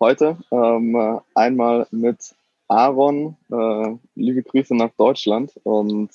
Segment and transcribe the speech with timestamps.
[0.00, 2.32] Heute ähm, einmal mit
[2.68, 6.10] Aaron, äh, liebe Grüße nach Deutschland und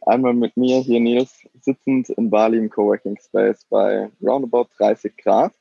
[0.00, 5.52] einmal mit mir hier Nils, sitzend in Bali im Coworking Space bei roundabout 30 Grad.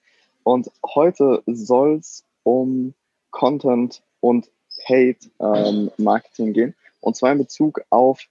[0.41, 2.95] Und heute soll es um
[3.29, 4.49] Content und
[4.87, 6.75] Paid ähm, Marketing gehen.
[6.99, 8.21] Und zwar in Bezug auf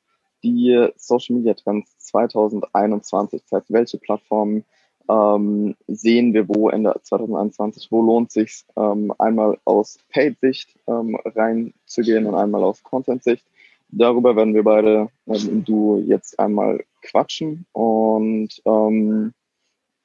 [0.42, 3.42] die Social Media Trends 2021.
[3.42, 4.64] Das heißt, welche Plattformen
[5.08, 12.26] ähm, sehen wir, wo Ende 2021, wo lohnt sich ähm, einmal aus Paid-Sicht ähm, reinzugehen
[12.26, 13.44] und einmal aus Content-Sicht.
[13.88, 19.32] Darüber werden wir beide ähm, du jetzt einmal quatschen und ähm,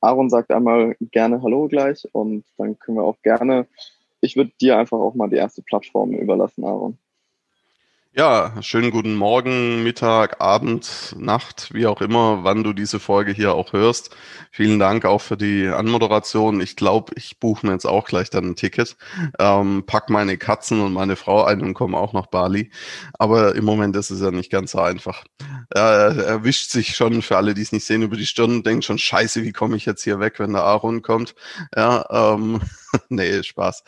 [0.01, 3.67] Aaron sagt einmal gerne Hallo gleich und dann können wir auch gerne,
[4.19, 6.97] ich würde dir einfach auch mal die erste Plattform überlassen, Aaron.
[8.13, 13.53] Ja, schönen guten Morgen, Mittag, Abend, Nacht, wie auch immer, wann du diese Folge hier
[13.53, 14.13] auch hörst.
[14.51, 16.59] Vielen Dank auch für die Anmoderation.
[16.59, 18.97] Ich glaube, ich buche mir jetzt auch gleich dann ein Ticket,
[19.39, 22.69] ähm, pack meine Katzen und meine Frau ein und komme auch nach Bali.
[23.17, 25.23] Aber im Moment ist es ja nicht ganz so einfach.
[25.73, 28.85] Er erwischt sich schon, für alle, die es nicht sehen, über die Stirn und denkt
[28.85, 31.35] schon, scheiße, wie komme ich jetzt hier weg, wenn der Aaron kommt?
[31.75, 32.61] Ja, ähm,
[33.09, 33.83] nee, Spaß.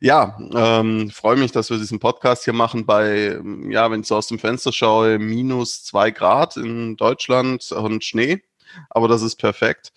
[0.00, 4.16] Ja, ähm, freue mich, dass wir diesen Podcast hier machen bei ja, wenn ich so
[4.16, 8.42] aus dem Fenster schaue, minus zwei Grad in Deutschland und Schnee.
[8.90, 9.92] Aber das ist perfekt.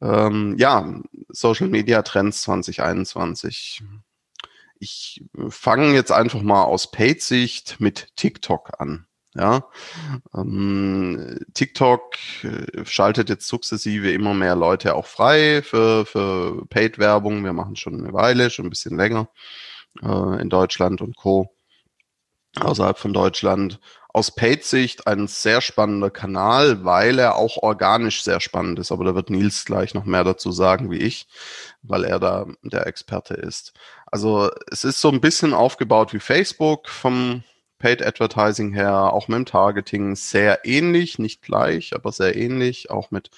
[0.00, 3.82] Ähm, ja, Social Media Trends 2021.
[4.78, 9.06] Ich fange jetzt einfach mal aus Paid-Sicht mit TikTok an.
[9.34, 9.68] Ja,
[10.34, 17.44] ähm, TikTok äh, schaltet jetzt sukzessive immer mehr Leute auch frei für, für Paid-Werbung.
[17.44, 19.28] Wir machen schon eine Weile, schon ein bisschen länger
[20.02, 21.54] äh, in Deutschland und Co
[22.58, 23.78] außerhalb von Deutschland.
[24.12, 28.90] Aus Paid-Sicht ein sehr spannender Kanal, weil er auch organisch sehr spannend ist.
[28.90, 31.28] Aber da wird Nils gleich noch mehr dazu sagen wie ich,
[31.82, 33.72] weil er da der Experte ist.
[34.06, 37.44] Also es ist so ein bisschen aufgebaut wie Facebook vom
[37.80, 43.10] Paid Advertising her, auch mit dem Targeting sehr ähnlich, nicht gleich, aber sehr ähnlich, auch
[43.10, 43.30] mit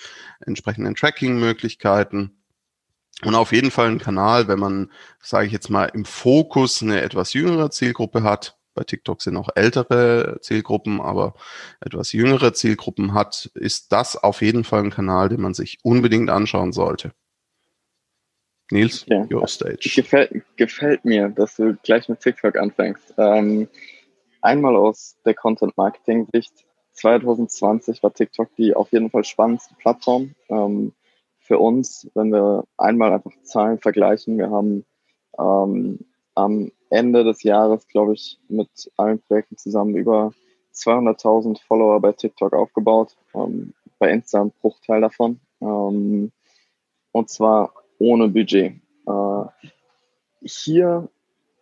[0.44, 2.36] entsprechenden Tracking-Möglichkeiten.
[3.24, 7.00] Und auf jeden Fall ein Kanal, wenn man, sage ich jetzt mal, im Fokus eine
[7.00, 11.34] etwas jüngere Zielgruppe hat, bei TikTok sind auch ältere Zielgruppen, aber
[11.80, 16.30] etwas jüngere Zielgruppen hat, ist das auf jeden Fall ein Kanal, den man sich unbedingt
[16.30, 17.12] anschauen sollte.
[18.70, 19.32] Nils, okay.
[19.32, 19.90] your stage.
[19.94, 23.14] Gefällt, gefällt mir, dass du gleich mit TikTok anfängst.
[23.18, 23.68] Ähm,
[24.42, 26.66] einmal aus der Content-Marketing-Sicht.
[26.92, 30.92] 2020 war TikTok die auf jeden Fall spannendste Plattform ähm,
[31.38, 34.38] für uns, wenn wir einmal einfach Zahlen vergleichen.
[34.38, 34.84] Wir haben
[35.38, 36.00] ähm,
[36.34, 40.32] am Ende des Jahres, glaube ich, mit allen Projekten zusammen über
[40.74, 43.16] 200.000 Follower bei TikTok aufgebaut.
[43.34, 45.40] Ähm, bei Insta ein Bruchteil davon.
[45.60, 46.32] Ähm,
[47.12, 48.74] und zwar ohne Budget.
[49.06, 49.44] Äh,
[50.42, 51.08] hier,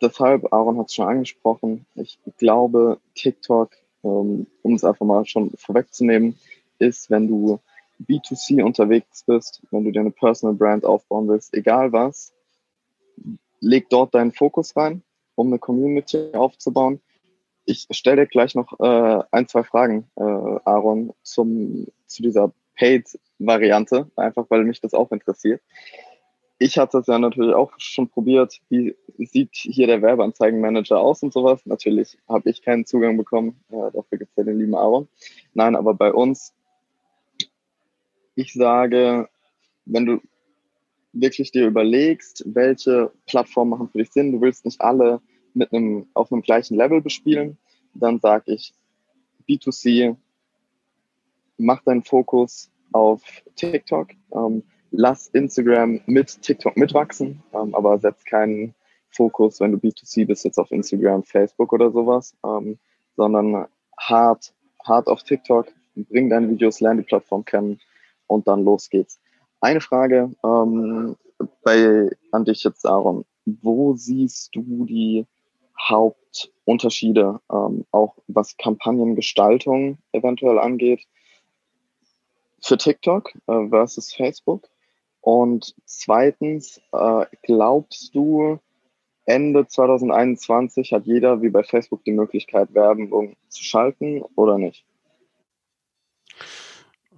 [0.00, 3.70] deshalb, Aaron hat es schon angesprochen, ich glaube, TikTok,
[4.02, 6.38] ähm, um es einfach mal schon vorwegzunehmen,
[6.78, 7.60] ist, wenn du
[8.08, 12.32] B2C unterwegs bist, wenn du dir eine Personal Brand aufbauen willst, egal was,
[13.60, 15.02] leg dort deinen Fokus rein
[15.40, 17.00] um eine Community aufzubauen.
[17.64, 24.10] Ich stelle dir gleich noch äh, ein, zwei Fragen, äh, Aaron, zum, zu dieser Paid-Variante,
[24.16, 25.62] einfach weil mich das auch interessiert.
[26.62, 28.60] Ich hatte es ja natürlich auch schon probiert.
[28.68, 31.64] Wie sieht hier der Werbeanzeigenmanager aus und sowas?
[31.64, 33.58] Natürlich habe ich keinen Zugang bekommen.
[33.70, 35.08] Äh, dafür gibt es ja den lieben Aaron.
[35.54, 36.52] Nein, aber bei uns,
[38.34, 39.30] ich sage,
[39.86, 40.20] wenn du
[41.14, 45.22] wirklich dir überlegst, welche Plattformen machen für dich Sinn, du willst nicht alle
[45.54, 47.56] mit einem, auf einem gleichen Level bespielen,
[47.94, 48.74] dann sage ich
[49.48, 50.14] B2C,
[51.56, 53.22] mach deinen Fokus auf
[53.56, 58.74] TikTok, ähm, lass Instagram mit TikTok mitwachsen, ähm, aber setz keinen
[59.10, 62.78] Fokus, wenn du B2C bist, jetzt auf Instagram, Facebook oder sowas, ähm,
[63.16, 63.66] sondern
[63.98, 64.54] hart,
[64.84, 67.80] hart auf TikTok, bring deine Videos, lerne die Plattform kennen
[68.26, 69.20] und dann los geht's.
[69.60, 71.16] Eine Frage ähm,
[71.62, 73.24] bei, an dich jetzt, Aaron.
[73.44, 75.26] Wo siehst du die
[75.88, 81.06] Hauptunterschiede, ähm, auch was Kampagnengestaltung eventuell angeht,
[82.62, 84.69] für TikTok äh, versus Facebook?
[85.20, 88.58] Und zweitens, äh, glaubst du,
[89.26, 94.84] Ende 2021 hat jeder wie bei Facebook die Möglichkeit, Werbung zu schalten oder nicht?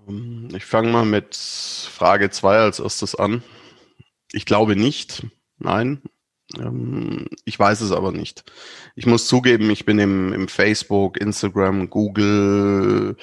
[0.09, 3.43] Ähm, ich fange mal mit Frage 2 als erstes an.
[4.33, 5.27] Ich glaube nicht.
[5.59, 6.03] Nein.
[6.59, 8.45] Ähm, ich weiß es aber nicht.
[8.95, 13.17] Ich muss zugeben, ich bin im, im Facebook, Instagram, Google,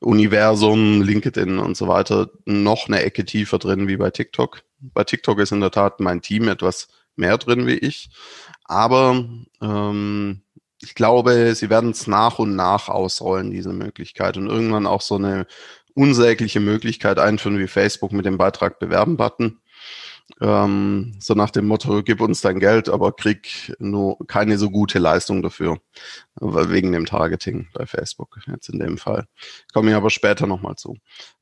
[0.00, 4.62] Universum, LinkedIn und so weiter noch eine Ecke tiefer drin wie bei TikTok.
[4.80, 8.10] Bei TikTok ist in der Tat mein Team etwas mehr drin wie ich.
[8.64, 9.24] Aber
[9.62, 10.42] ähm,
[10.82, 14.36] ich glaube, sie werden es nach und nach ausrollen, diese Möglichkeit.
[14.36, 15.46] Und irgendwann auch so eine
[15.94, 19.60] unsägliche Möglichkeit einführen wie Facebook mit dem Beitrag bewerben-Button.
[20.40, 24.98] Ähm, so nach dem Motto, gib uns dein Geld, aber krieg nur keine so gute
[24.98, 25.78] Leistung dafür.
[26.40, 29.26] Wegen dem Targeting bei Facebook jetzt in dem Fall.
[29.72, 30.96] Komme ich aber später nochmal zu.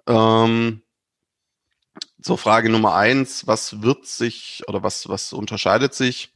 [0.06, 0.82] Ähm,
[2.20, 6.32] zur Frage Nummer eins, was wird sich oder was, was unterscheidet sich?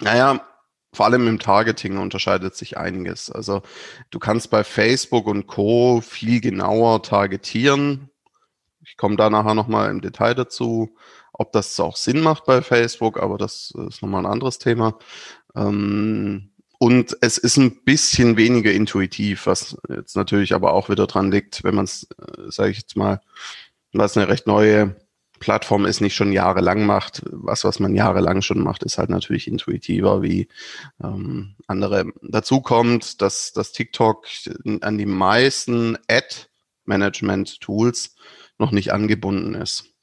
[0.00, 0.46] Naja,
[0.92, 3.30] vor allem im Targeting unterscheidet sich einiges.
[3.30, 3.62] Also
[4.10, 6.00] du kannst bei Facebook und Co.
[6.00, 8.10] viel genauer targetieren.
[8.86, 10.94] Ich komme da nachher nochmal im Detail dazu,
[11.32, 14.98] ob das auch Sinn macht bei Facebook, aber das ist nochmal ein anderes Thema.
[15.56, 21.30] Ähm, und es ist ein bisschen weniger intuitiv, was jetzt natürlich aber auch wieder dran
[21.30, 23.20] liegt, wenn man es, äh, sage ich jetzt mal,
[23.92, 24.96] was eine recht neue
[25.38, 27.22] Plattform ist, nicht schon jahrelang macht.
[27.26, 30.48] Was, was man jahrelang schon macht, ist halt natürlich intuitiver wie
[31.02, 32.06] ähm, andere.
[32.22, 34.26] Dazu kommt, dass dass TikTok
[34.80, 38.14] an die meisten Ad-Management-Tools
[38.58, 39.94] noch nicht angebunden ist.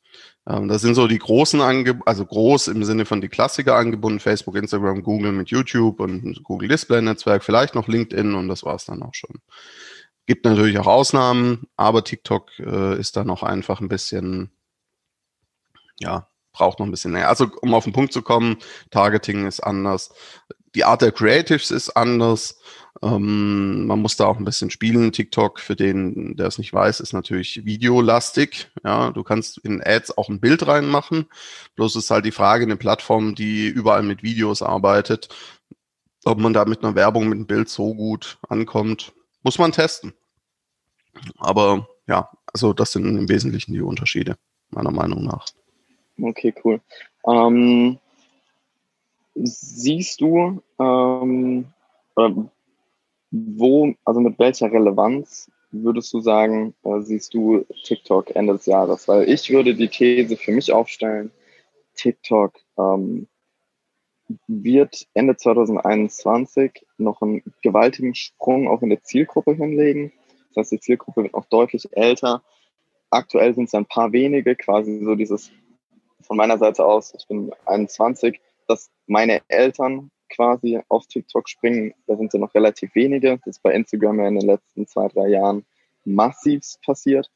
[0.48, 4.20] Ähm, das sind so die großen Angebote, also groß im Sinne von die Klassiker angebunden,
[4.20, 8.76] Facebook, Instagram, Google mit YouTube und Google Display Netzwerk, vielleicht noch LinkedIn und das war
[8.76, 9.42] es dann auch schon.
[10.26, 14.52] Gibt natürlich auch Ausnahmen, aber TikTok äh, ist da noch einfach ein bisschen,
[16.00, 17.30] ja, braucht noch ein bisschen näher.
[17.30, 18.58] Also um auf den Punkt zu kommen,
[18.92, 20.14] Targeting ist anders,
[20.76, 22.60] die Art der Creatives ist anders.
[23.02, 25.12] Ähm, man muss da auch ein bisschen spielen.
[25.12, 28.70] TikTok, für den, der es nicht weiß, ist natürlich videolastig.
[28.84, 31.28] Ja, du kannst in Ads auch ein Bild reinmachen.
[31.76, 35.30] Bloß ist halt die Frage, eine Plattform, die überall mit Videos arbeitet,
[36.26, 40.14] ob man da mit einer Werbung mit einem Bild so gut ankommt, muss man testen.
[41.38, 44.38] Aber ja, also das sind im Wesentlichen die Unterschiede,
[44.70, 45.46] meiner Meinung nach.
[46.22, 46.82] Okay, cool.
[47.26, 47.98] Ähm,
[49.36, 51.66] siehst du, ähm,
[53.32, 59.08] wo, also mit welcher Relevanz würdest du sagen, äh, siehst du TikTok Ende des Jahres?
[59.08, 61.32] Weil ich würde die These für mich aufstellen,
[61.96, 63.28] TikTok ähm,
[64.48, 70.12] wird Ende 2021 noch einen gewaltigen Sprung auch in der Zielgruppe hinlegen.
[70.50, 72.44] Das heißt, die Zielgruppe wird noch deutlich älter.
[73.10, 75.52] Aktuell sind es ein paar wenige, quasi so dieses
[76.22, 81.94] von meiner Seite aus, ich bin 21, dass meine Eltern quasi auf TikTok springen.
[82.08, 83.38] Da sind ja noch relativ wenige.
[83.38, 85.66] Das ist bei Instagram ja in den letzten zwei, drei Jahren
[86.06, 87.30] massiv passiert.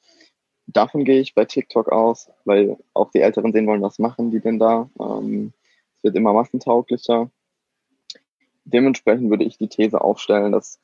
[0.68, 4.40] Davon gehe ich bei TikTok aus, weil auch die Älteren sehen wollen, was machen die
[4.40, 4.90] denn da.
[5.00, 5.54] Ähm,
[5.98, 7.30] es wird immer massentauglicher.
[8.64, 10.80] Dementsprechend würde ich die These aufstellen, dass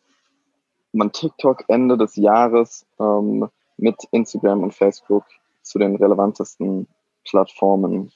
[0.94, 5.26] man TikTok Ende des Jahres ähm, mit Instagram und Facebook
[5.64, 6.88] zu den relevantesten
[7.26, 8.12] Plattformen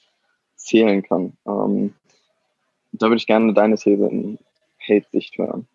[0.54, 1.36] zählen kann.
[1.46, 1.94] Ähm,
[2.98, 4.38] da würde ich gerne deine These in
[4.84, 5.66] Paid-Sicht hören.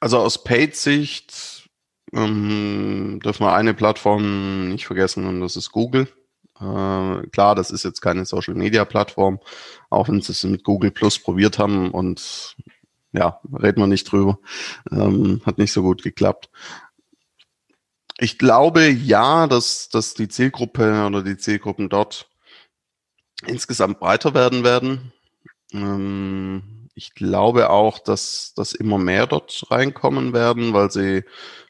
[0.00, 1.68] Also aus Paid-Sicht
[2.12, 6.08] ähm, dürfen wir eine Plattform nicht vergessen und das ist Google.
[6.60, 9.40] Äh, klar, das ist jetzt keine Social-Media-Plattform,
[9.90, 12.56] auch wenn sie es mit Google Plus probiert haben und
[13.12, 14.38] ja, reden wir nicht drüber.
[14.90, 16.50] Ähm, hat nicht so gut geklappt.
[18.18, 22.30] Ich glaube ja, dass, dass die Zielgruppe oder die Zielgruppen dort
[23.46, 25.12] insgesamt breiter werden werden.
[25.72, 31.24] Ähm, ich glaube auch, dass, dass immer mehr dort reinkommen werden, weil sie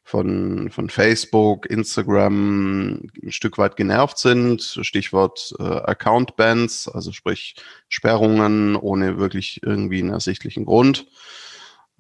[0.05, 4.79] von, von Facebook, Instagram ein Stück weit genervt sind.
[4.83, 7.55] Stichwort äh, Account Bans, also sprich
[7.89, 11.07] Sperrungen ohne wirklich irgendwie einen ersichtlichen Grund.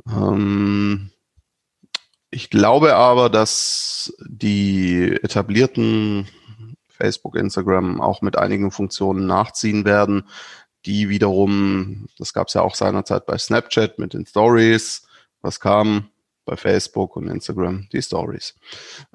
[0.09, 1.11] Ähm,
[2.31, 6.27] ich glaube aber, dass die etablierten
[6.89, 10.25] Facebook, Instagram auch mit einigen Funktionen nachziehen werden,
[10.87, 15.07] die wiederum, das gab es ja auch seinerzeit bei Snapchat mit den Stories,
[15.41, 16.09] was kam
[16.45, 18.55] bei Facebook und Instagram, die Stories.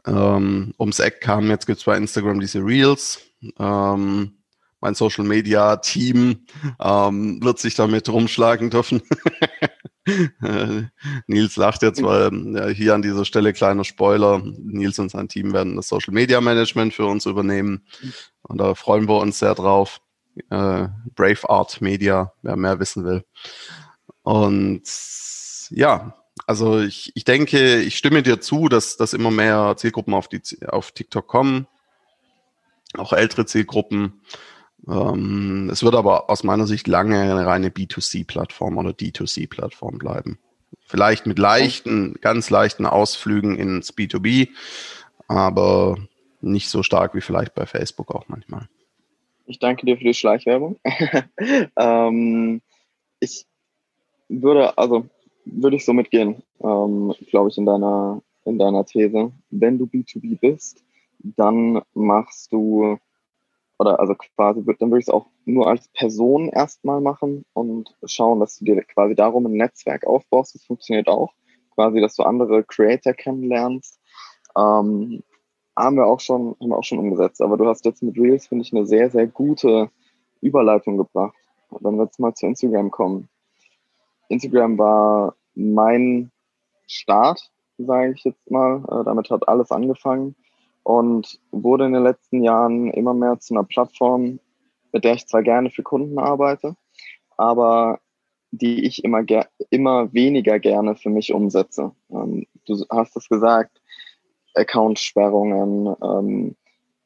[0.05, 3.19] Ähm, ums Eck kam, jetzt gibt es bei Instagram diese Reels.
[3.59, 4.37] Ähm,
[4.79, 6.45] mein Social Media Team
[6.79, 9.01] ähm, wird sich damit rumschlagen dürfen.
[11.27, 14.41] Nils lacht jetzt, weil ja, hier an dieser Stelle kleiner Spoiler.
[14.43, 17.85] Nils und sein Team werden das Social Media Management für uns übernehmen.
[18.43, 19.99] Und da freuen wir uns sehr drauf.
[20.49, 23.23] Äh, Brave Art Media, wer mehr wissen will.
[24.23, 24.83] Und
[25.69, 26.15] ja,
[26.45, 30.41] also ich, ich denke, ich stimme dir zu, dass, dass immer mehr Zielgruppen auf, die,
[30.67, 31.67] auf TikTok kommen,
[32.97, 34.21] auch ältere Zielgruppen.
[34.87, 40.39] Ähm, es wird aber aus meiner Sicht lange eine reine B2C-Plattform oder D2C-Plattform bleiben.
[40.85, 44.49] Vielleicht mit leichten, ganz leichten Ausflügen ins B2B,
[45.27, 45.97] aber
[46.41, 48.69] nicht so stark wie vielleicht bei Facebook auch manchmal.
[49.47, 50.77] Ich danke dir für die Schleichwerbung.
[51.77, 52.61] ähm,
[53.21, 53.45] ich
[54.27, 55.05] würde, also
[55.45, 59.31] würde ich so mitgehen, ähm, glaube ich, in deiner, in deiner These.
[59.49, 60.83] Wenn du B2B bist,
[61.19, 62.97] dann machst du,
[63.79, 68.41] oder also quasi, dann würde ich es auch nur als Person erstmal machen und schauen,
[68.41, 70.55] dass du dir quasi darum ein Netzwerk aufbaust.
[70.55, 71.33] Das funktioniert auch.
[71.73, 74.01] Quasi, dass du andere Creator kennenlernst.
[74.57, 75.23] Ähm,
[75.77, 77.41] haben wir auch schon, haben auch schon umgesetzt.
[77.41, 79.89] Aber du hast jetzt mit Reels, finde ich, eine sehr, sehr gute
[80.41, 81.35] Überleitung gebracht.
[81.69, 83.29] Wenn wir jetzt mal zu Instagram kommen.
[84.29, 86.31] Instagram war mein
[86.87, 88.83] Start, sage ich jetzt mal.
[88.89, 90.35] Äh, damit hat alles angefangen
[90.83, 94.39] und wurde in den letzten Jahren immer mehr zu einer Plattform,
[94.91, 96.75] mit der ich zwar gerne für Kunden arbeite,
[97.35, 97.99] aber
[98.51, 99.23] die ich immer,
[99.69, 101.91] immer weniger gerne für mich umsetze.
[102.09, 103.81] Ähm, du hast es gesagt,
[104.57, 106.55] Account-Sperrungen, ähm,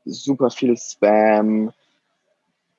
[0.06, 1.72] super viel Spam,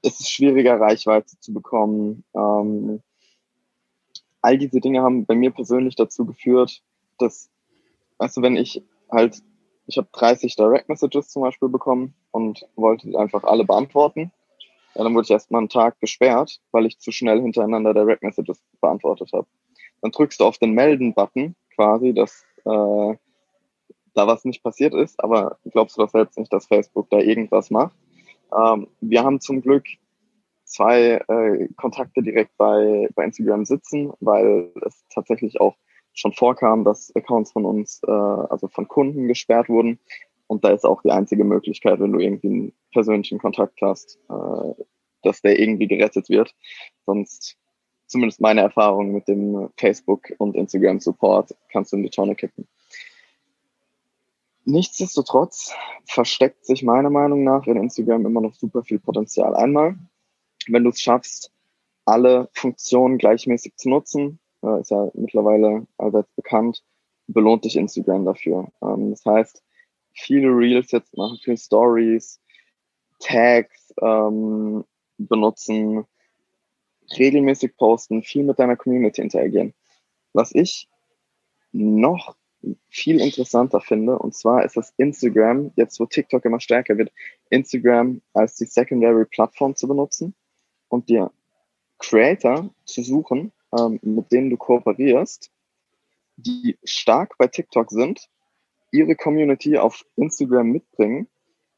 [0.03, 2.25] es ist schwieriger, Reichweite zu bekommen.
[2.35, 3.01] Ähm,
[4.41, 6.83] all diese Dinge haben bei mir persönlich dazu geführt,
[7.19, 7.51] dass,
[8.19, 9.43] also wenn ich halt,
[9.87, 14.33] ich habe 30 Direct Messages zum Beispiel bekommen und wollte einfach alle beantworten.
[14.95, 18.61] Ja, dann wurde ich erstmal einen Tag gesperrt, weil ich zu schnell hintereinander Direct Messages
[18.81, 19.47] beantwortet habe.
[20.03, 23.17] Dann drückst du auf den Melden-Button quasi, dass äh,
[24.15, 27.71] da was nicht passiert ist, aber glaubst du doch selbst nicht, dass Facebook da irgendwas
[27.71, 27.97] macht?
[28.57, 29.85] Ähm, wir haben zum Glück
[30.65, 35.77] zwei äh, Kontakte direkt bei, bei Instagram sitzen, weil es tatsächlich auch
[36.15, 39.99] schon vorkam, dass Accounts von uns, äh, also von Kunden gesperrt wurden.
[40.47, 44.85] Und da ist auch die einzige Möglichkeit, wenn du irgendwie einen persönlichen Kontakt hast, äh,
[45.23, 46.55] dass der irgendwie gerettet wird.
[47.07, 47.57] Sonst,
[48.07, 52.67] zumindest meine Erfahrung mit dem Facebook und Instagram Support, kannst du in die Tonne kippen.
[54.65, 59.55] Nichtsdestotrotz versteckt sich meiner Meinung nach in Instagram immer noch super viel Potenzial.
[59.55, 59.97] Einmal,
[60.69, 61.53] wenn du es schaffst,
[62.05, 64.39] alle Funktionen gleichmäßig zu nutzen,
[64.81, 66.85] ist ja mittlerweile allseits bekannt,
[67.27, 68.69] belohnt dich Instagram dafür.
[68.83, 69.63] Ähm, das heißt,
[70.13, 72.41] viele Reels jetzt machen, viele Stories,
[73.19, 74.85] Tags ähm,
[75.19, 76.05] benutzen,
[77.19, 79.75] regelmäßig posten, viel mit deiner Community interagieren.
[80.33, 80.89] Was ich
[81.73, 82.37] noch
[82.89, 84.19] viel interessanter finde.
[84.19, 87.13] Und zwar ist das Instagram, jetzt wo TikTok immer stärker wird,
[87.51, 90.35] Instagram als die Secondary Plattform zu benutzen
[90.89, 91.31] und dir
[91.99, 95.51] Creator zu suchen, ähm, mit denen du kooperierst,
[96.37, 98.29] die stark bei TikTok sind,
[98.91, 101.29] ihre Community auf Instagram mitbringen,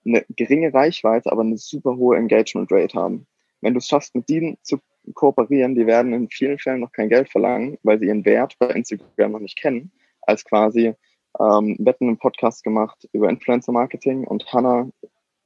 [0.07, 3.27] eine geringe Reichweite, aber eine super hohe Engagement Rate haben.
[3.61, 4.81] Wenn du es schaffst, mit denen zu
[5.15, 8.69] kooperieren, die werden in vielen Fällen noch kein Geld verlangen, weil sie ihren Wert bei
[8.69, 9.93] Instagram noch nicht kennen
[10.27, 10.95] als quasi
[11.41, 14.89] ähm, Wetten einen Podcast gemacht über Influencer Marketing und Hannah,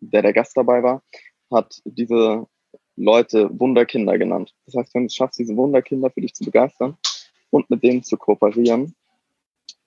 [0.01, 1.03] der der Gast dabei war,
[1.51, 2.47] hat diese
[2.97, 4.55] Leute Wunderkinder genannt.
[4.67, 6.97] Das heißt, wenn du es schaffst, diese Wunderkinder für dich zu begeistern
[7.51, 8.95] und mit denen zu kooperieren,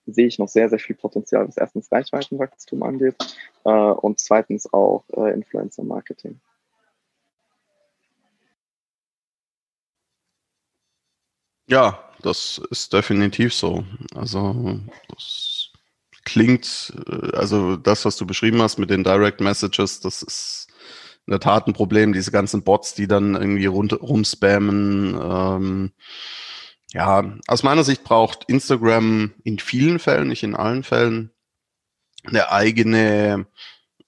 [0.06, 3.16] sehe ich noch sehr, sehr viel Potenzial, was erstens Reichweitenwachstum angeht
[3.66, 6.40] äh, und zweitens auch äh, Influencer Marketing.
[11.68, 13.84] Ja, das ist definitiv so.
[14.16, 15.70] Also das
[16.24, 20.68] klingt, äh, also das, was du beschrieben hast mit den Direct Messages, das ist
[21.28, 22.14] in der Tat ein Problem.
[22.14, 25.20] Diese ganzen Bots, die dann irgendwie rund, rumspammen.
[25.22, 25.92] Ähm,
[26.94, 31.32] ja, aus meiner Sicht braucht Instagram in vielen Fällen, nicht in allen Fällen,
[32.26, 33.48] eine eigene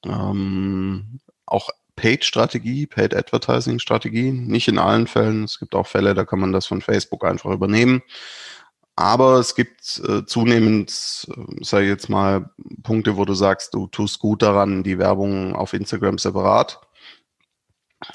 [0.03, 4.31] ähm, auch Paid-Strategie, Paid-Advertising-Strategie.
[4.31, 5.43] Nicht in allen Fällen.
[5.43, 8.01] Es gibt auch Fälle, da kann man das von Facebook einfach übernehmen.
[8.95, 12.51] Aber es gibt äh, zunehmend, äh, sage ich jetzt mal,
[12.83, 16.79] Punkte, wo du sagst, du tust gut daran, die Werbung auf Instagram separat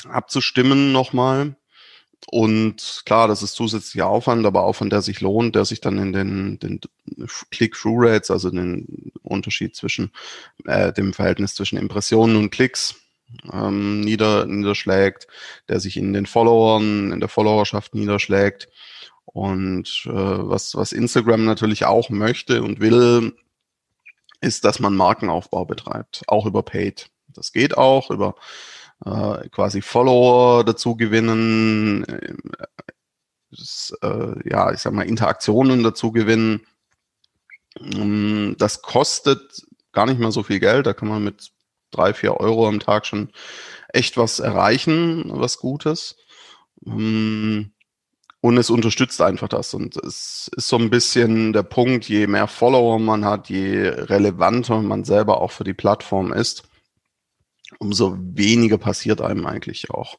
[0.08, 1.56] abzustimmen nochmal.
[2.30, 6.12] Und klar, das ist zusätzlicher Aufwand, aber Aufwand, der sich lohnt, der sich dann in
[6.12, 6.80] den, den
[7.50, 10.10] Click-Through-Rates, also den Unterschied zwischen
[10.66, 12.96] äh, dem Verhältnis zwischen Impressionen und Klicks
[13.52, 15.26] ähm, nieder, niederschlägt,
[15.68, 18.68] der sich in den Followern, in der Followerschaft niederschlägt.
[19.24, 23.36] Und äh, was, was Instagram natürlich auch möchte und will,
[24.40, 27.10] ist, dass man Markenaufbau betreibt, auch über Paid.
[27.28, 28.36] Das geht auch über
[29.04, 32.34] äh, quasi Follower dazu gewinnen, äh,
[34.02, 36.66] äh, ja, ich sag mal, Interaktionen dazu gewinnen.
[37.80, 40.86] Ähm, das kostet gar nicht mehr so viel Geld.
[40.86, 41.50] Da kann man mit
[41.90, 43.30] drei, vier Euro am Tag schon
[43.92, 46.16] echt was erreichen, was Gutes.
[46.86, 47.72] Ähm,
[48.40, 49.74] und es unterstützt einfach das.
[49.74, 54.80] Und es ist so ein bisschen der Punkt, je mehr Follower man hat, je relevanter
[54.80, 56.62] man selber auch für die Plattform ist,
[57.78, 60.18] umso weniger passiert einem eigentlich auch.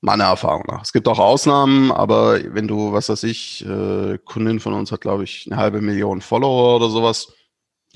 [0.00, 0.82] Meiner Erfahrung nach.
[0.82, 5.00] Es gibt auch Ausnahmen, aber wenn du, was weiß ich, äh, Kundin von uns hat,
[5.00, 7.32] glaube ich, eine halbe Million Follower oder sowas,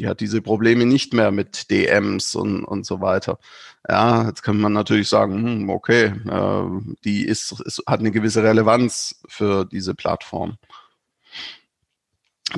[0.00, 3.38] die hat diese Probleme nicht mehr mit DMs und, und so weiter.
[3.86, 8.42] Ja, jetzt kann man natürlich sagen, hm, okay, äh, die ist, ist, hat eine gewisse
[8.42, 10.56] Relevanz für diese Plattform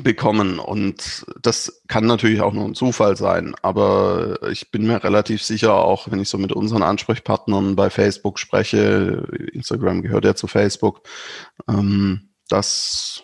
[0.01, 0.57] bekommen.
[0.57, 3.55] Und das kann natürlich auch nur ein Zufall sein.
[3.61, 8.39] Aber ich bin mir relativ sicher, auch wenn ich so mit unseren Ansprechpartnern bei Facebook
[8.39, 11.01] spreche, Instagram gehört ja zu Facebook,
[11.67, 13.21] ähm, dass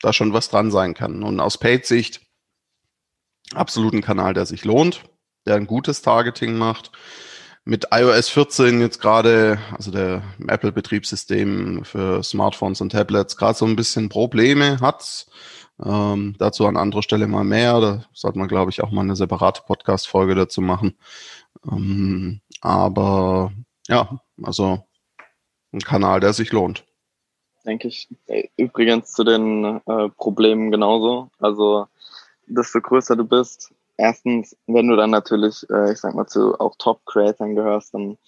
[0.00, 1.24] da schon was dran sein kann.
[1.24, 2.20] Und aus Paid-Sicht
[3.54, 5.04] absolut ein Kanal, der sich lohnt,
[5.46, 6.92] der ein gutes Targeting macht.
[7.64, 13.76] Mit iOS 14 jetzt gerade, also der Apple-Betriebssystem für Smartphones und Tablets, gerade so ein
[13.76, 15.26] bisschen Probleme hat
[15.84, 17.80] ähm, dazu an anderer Stelle mal mehr.
[17.80, 20.96] Da sollte man, glaube ich, auch mal eine separate Podcast-Folge dazu machen.
[21.70, 23.52] Ähm, aber
[23.88, 24.84] ja, also
[25.72, 26.84] ein Kanal, der sich lohnt.
[27.64, 28.08] Denke ich.
[28.56, 31.30] Übrigens zu den äh, Problemen genauso.
[31.38, 31.86] Also,
[32.54, 36.74] desto größer du bist, erstens, wenn du dann natürlich, äh, ich sag mal, zu auch
[36.78, 38.18] Top-Creatern gehörst, dann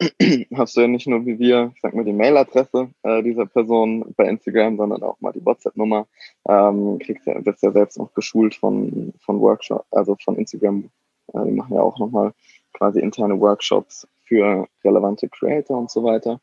[0.54, 4.12] hast du ja nicht nur wie wir, ich sag mal, die Mailadresse äh, dieser Person
[4.16, 6.06] bei Instagram, sondern auch mal die WhatsApp-Nummer.
[6.48, 10.90] Ähm, kriegst ja, wirst ja selbst noch geschult von, von Workshop, also von Instagram.
[11.32, 12.32] Äh, die machen ja auch nochmal
[12.72, 16.40] quasi interne Workshops für relevante Creator und so weiter.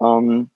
[0.00, 0.50] Ähm,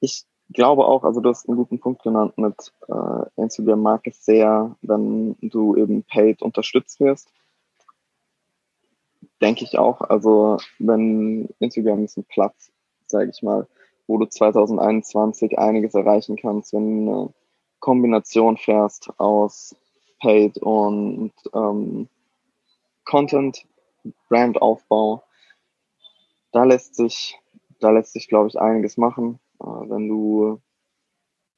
[0.00, 4.24] ich glaube auch, also du hast einen guten Punkt genannt mit äh, Instagram mag es
[4.24, 7.32] sehr, wenn du eben paid unterstützt wirst
[9.40, 10.00] denke ich auch.
[10.00, 12.72] Also wenn Instagram ist ein Platz,
[13.06, 13.66] sage ich mal,
[14.06, 17.34] wo du 2021 einiges erreichen kannst, wenn du eine
[17.80, 19.76] Kombination fährst aus
[20.20, 22.08] Paid und ähm,
[23.04, 23.66] Content,
[24.28, 25.22] Brandaufbau,
[26.52, 27.38] da lässt sich,
[27.80, 29.38] da lässt sich, glaube ich, einiges machen.
[29.60, 30.60] Äh, wenn du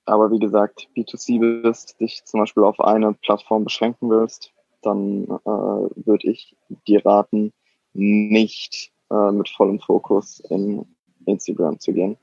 [0.04, 5.46] aber wie gesagt B2C bist, dich zum Beispiel auf eine Plattform beschränken willst, dann äh,
[5.46, 6.56] würde ich
[6.88, 7.52] dir raten,
[7.92, 10.86] nicht äh, mit vollem Fokus in
[11.26, 12.16] Instagram zu gehen.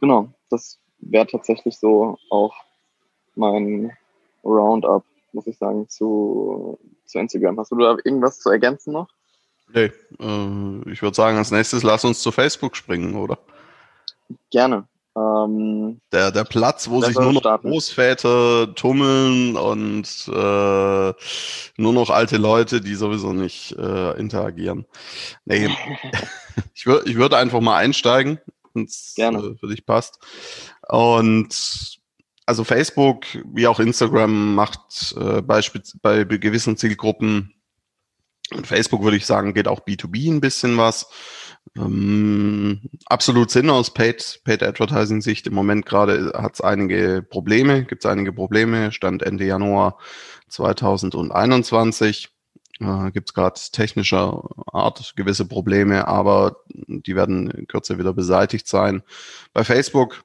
[0.00, 2.54] Genau, das wäre tatsächlich so auch
[3.36, 3.92] mein
[4.44, 7.58] Roundup, muss ich sagen, zu, zu Instagram.
[7.58, 9.08] Hast du da irgendwas zu ergänzen noch?
[9.72, 13.38] Nee, äh, ich würde sagen, als nächstes lass uns zu Facebook springen, oder?
[14.50, 14.88] Gerne.
[15.16, 17.70] Ähm, der, der Platz, wo sich nur noch starten.
[17.70, 21.12] Großväter tummeln und äh,
[21.76, 24.86] nur noch alte Leute, die sowieso nicht äh, interagieren.
[25.44, 25.70] Nee,
[26.74, 28.40] ich, würd, ich würde einfach mal einsteigen,
[28.72, 30.18] wenn es äh, für dich passt.
[30.88, 32.00] Und
[32.46, 35.62] also Facebook, wie auch Instagram, macht äh, bei,
[36.02, 37.54] bei gewissen Zielgruppen,
[38.52, 41.08] und Facebook würde ich sagen, geht auch B2B ein bisschen was.
[41.76, 45.46] Ähm, absolut Sinn aus Paid, Paid Advertising Sicht.
[45.46, 48.92] Im Moment gerade hat es einige Probleme, gibt es einige Probleme.
[48.92, 49.98] Stand Ende Januar
[50.48, 52.28] 2021
[52.80, 58.68] äh, gibt es gerade technischer Art gewisse Probleme, aber die werden in Kürze wieder beseitigt
[58.68, 59.02] sein.
[59.52, 60.24] Bei Facebook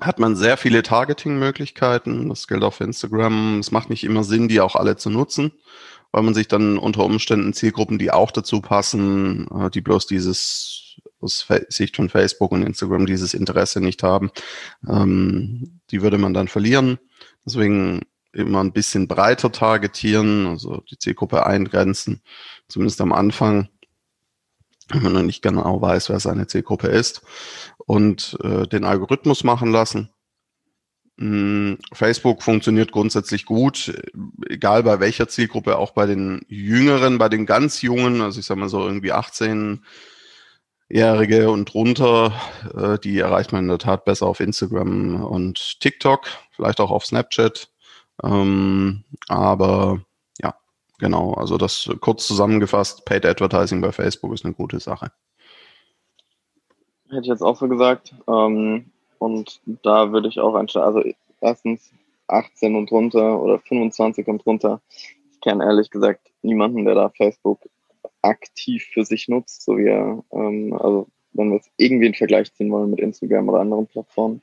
[0.00, 2.28] hat man sehr viele Targeting-Möglichkeiten.
[2.28, 3.60] Das gilt auch für Instagram.
[3.60, 5.52] Es macht nicht immer Sinn, die auch alle zu nutzen
[6.14, 11.00] weil man sich dann unter Umständen Zielgruppen, die auch dazu passen, äh, die bloß dieses
[11.20, 14.30] aus Sicht von Facebook und Instagram dieses Interesse nicht haben,
[14.88, 16.98] ähm, die würde man dann verlieren.
[17.44, 22.22] Deswegen immer ein bisschen breiter targetieren, also die Zielgruppe eingrenzen,
[22.68, 23.68] zumindest am Anfang,
[24.90, 27.22] wenn man noch nicht genau weiß, wer seine Zielgruppe ist,
[27.76, 30.10] und äh, den Algorithmus machen lassen.
[31.16, 33.94] Mm, Facebook funktioniert grundsätzlich gut,
[34.48, 38.58] egal bei welcher Zielgruppe, auch bei den Jüngeren, bei den ganz Jungen, also ich sage
[38.58, 42.32] mal so irgendwie 18-Jährige und drunter,
[42.74, 47.06] äh, die erreicht man in der Tat besser auf Instagram und TikTok, vielleicht auch auf
[47.06, 47.70] Snapchat.
[48.24, 50.00] Ähm, aber
[50.42, 50.56] ja,
[50.98, 55.12] genau, also das kurz zusammengefasst, Paid Advertising bei Facebook ist eine gute Sache.
[57.08, 58.16] Hätte ich jetzt auch so gesagt.
[58.26, 58.90] Ähm
[59.24, 61.02] und da würde ich auch einstellen, also
[61.40, 61.90] erstens
[62.28, 64.80] 18 und drunter oder 25 und drunter.
[65.32, 67.60] Ich kenne ehrlich gesagt niemanden, der da Facebook
[68.22, 72.52] aktiv für sich nutzt, so wie er, ähm, also wenn wir es irgendwie in Vergleich
[72.54, 74.42] ziehen wollen mit Instagram oder anderen Plattformen.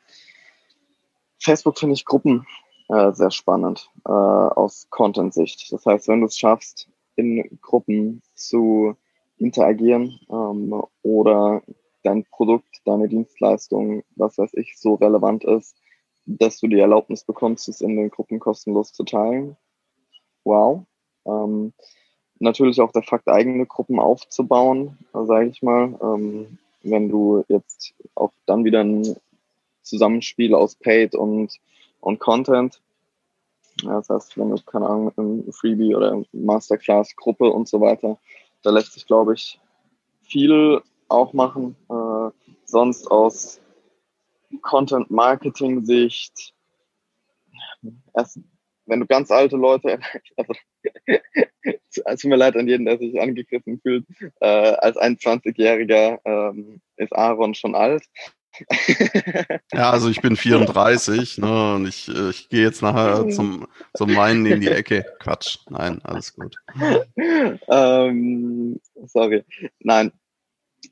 [1.39, 2.45] Facebook finde ich Gruppen
[2.89, 5.71] äh, sehr spannend äh, aus Content-Sicht.
[5.71, 8.95] Das heißt, wenn du es schaffst, in Gruppen zu
[9.37, 11.63] interagieren ähm, oder
[12.03, 15.75] dein Produkt, deine Dienstleistung, was weiß ich, so relevant ist,
[16.25, 19.57] dass du die Erlaubnis bekommst, es in den Gruppen kostenlos zu teilen.
[20.43, 20.85] Wow.
[21.25, 21.73] Ähm,
[22.39, 25.97] natürlich auch der Fakt, eigene Gruppen aufzubauen, sage ich mal.
[26.01, 29.15] Ähm, wenn du jetzt auch dann wieder ein
[29.83, 31.59] Zusammenspiel aus Paid und,
[31.99, 32.81] und Content,
[33.83, 38.17] das heißt, wenn du, keine Ahnung, im Freebie oder Masterclass, Gruppe und so weiter,
[38.63, 39.59] da lässt sich, glaube ich,
[40.23, 41.75] viel auch machen.
[41.89, 42.31] Äh,
[42.65, 43.59] sonst aus
[44.61, 46.53] Content-Marketing-Sicht,
[48.13, 48.39] erst
[48.85, 49.99] wenn du ganz alte Leute,
[50.37, 50.53] also,
[51.63, 54.05] es tut mir leid an jeden, der sich angegriffen fühlt,
[54.39, 58.03] äh, als 21-Jähriger ähm, ist Aaron schon alt.
[59.73, 64.13] ja, also ich bin 34 ne, und ich, äh, ich gehe jetzt nachher zum, zum
[64.13, 65.05] Weinen in die Ecke.
[65.19, 66.57] Quatsch, nein, alles gut.
[67.69, 69.45] ähm, sorry,
[69.79, 70.11] nein,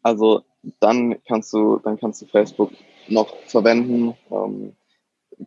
[0.04, 0.44] also
[0.80, 2.72] dann kannst du, dann kannst du Facebook
[3.08, 4.16] noch verwenden.
[4.32, 4.76] Ähm,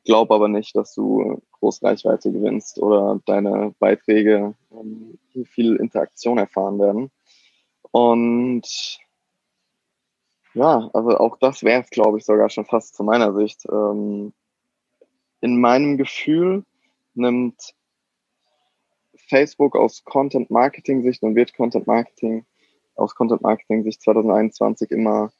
[0.04, 6.78] glaub aber nicht, dass du groß Reichweite gewinnst oder deine Beiträge ähm, viel Interaktion erfahren
[6.78, 7.10] werden.
[7.90, 8.98] Und
[10.54, 13.64] ja, also auch das wäre es, glaube ich, sogar schon fast zu meiner Sicht.
[13.70, 14.32] Ähm,
[15.40, 16.64] in meinem Gefühl
[17.14, 17.74] nimmt
[19.28, 22.44] Facebook aus Content Marketing Sicht und wird Content Marketing
[22.94, 25.32] aus Content Marketing Sicht 2021 immer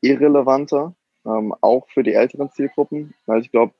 [0.00, 3.74] irrelevanter, ähm, auch für die älteren Zielgruppen, weil ich glaube,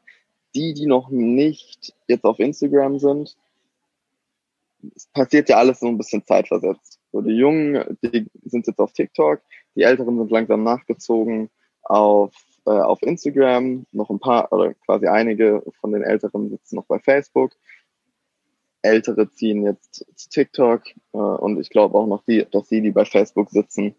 [0.54, 3.36] die, die noch nicht jetzt auf Instagram sind,
[5.12, 6.98] passiert ja alles so ein bisschen zeitversetzt.
[7.12, 9.40] So die Jungen, die sind jetzt auf TikTok,
[9.74, 11.50] die Älteren sind langsam nachgezogen
[11.82, 12.32] auf,
[12.66, 16.98] äh, auf Instagram, noch ein paar oder quasi einige von den Älteren sitzen noch bei
[16.98, 17.52] Facebook.
[18.82, 22.92] Ältere ziehen jetzt zu TikTok äh, und ich glaube auch noch die, dass die, die
[22.92, 23.94] bei Facebook sitzen,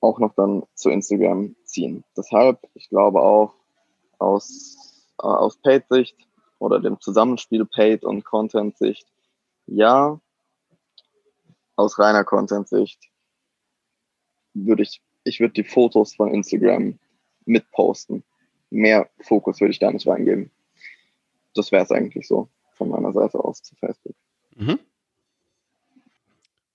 [0.00, 2.04] auch noch dann zu Instagram ziehen.
[2.16, 3.54] Deshalb, ich glaube auch
[4.18, 4.76] aus,
[5.20, 6.16] äh, aus Paid-Sicht
[6.58, 9.06] oder dem Zusammenspiel Paid und Content-Sicht,
[9.66, 10.20] ja,
[11.76, 13.10] aus reiner Content-Sicht
[14.54, 16.98] würde ich, ich würde die Fotos von Instagram
[17.44, 18.24] mitposten.
[18.70, 20.50] Mehr Fokus würde ich da nicht reingeben.
[21.54, 24.14] Das wäre es eigentlich so von meiner Seite aus zu Facebook.
[24.56, 24.78] Mhm.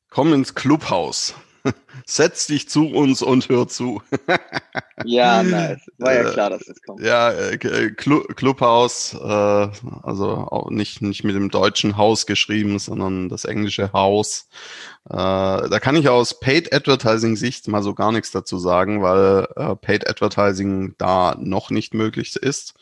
[0.10, 1.34] Komm ins Clubhaus.
[2.06, 4.02] Setz dich zu uns und hör zu.
[5.06, 5.82] ja, nice.
[5.98, 7.02] War ja äh, klar, dass das kommt.
[7.02, 13.46] Ja, äh, äh, Clubhaus, also auch nicht, nicht mit dem deutschen Haus geschrieben, sondern das
[13.46, 14.50] englische Haus.
[15.06, 19.48] da kann ich aus Paid Advertising Sicht mal so gar nichts dazu sagen, weil
[19.82, 22.74] Paid Advertising da noch nicht möglich ist.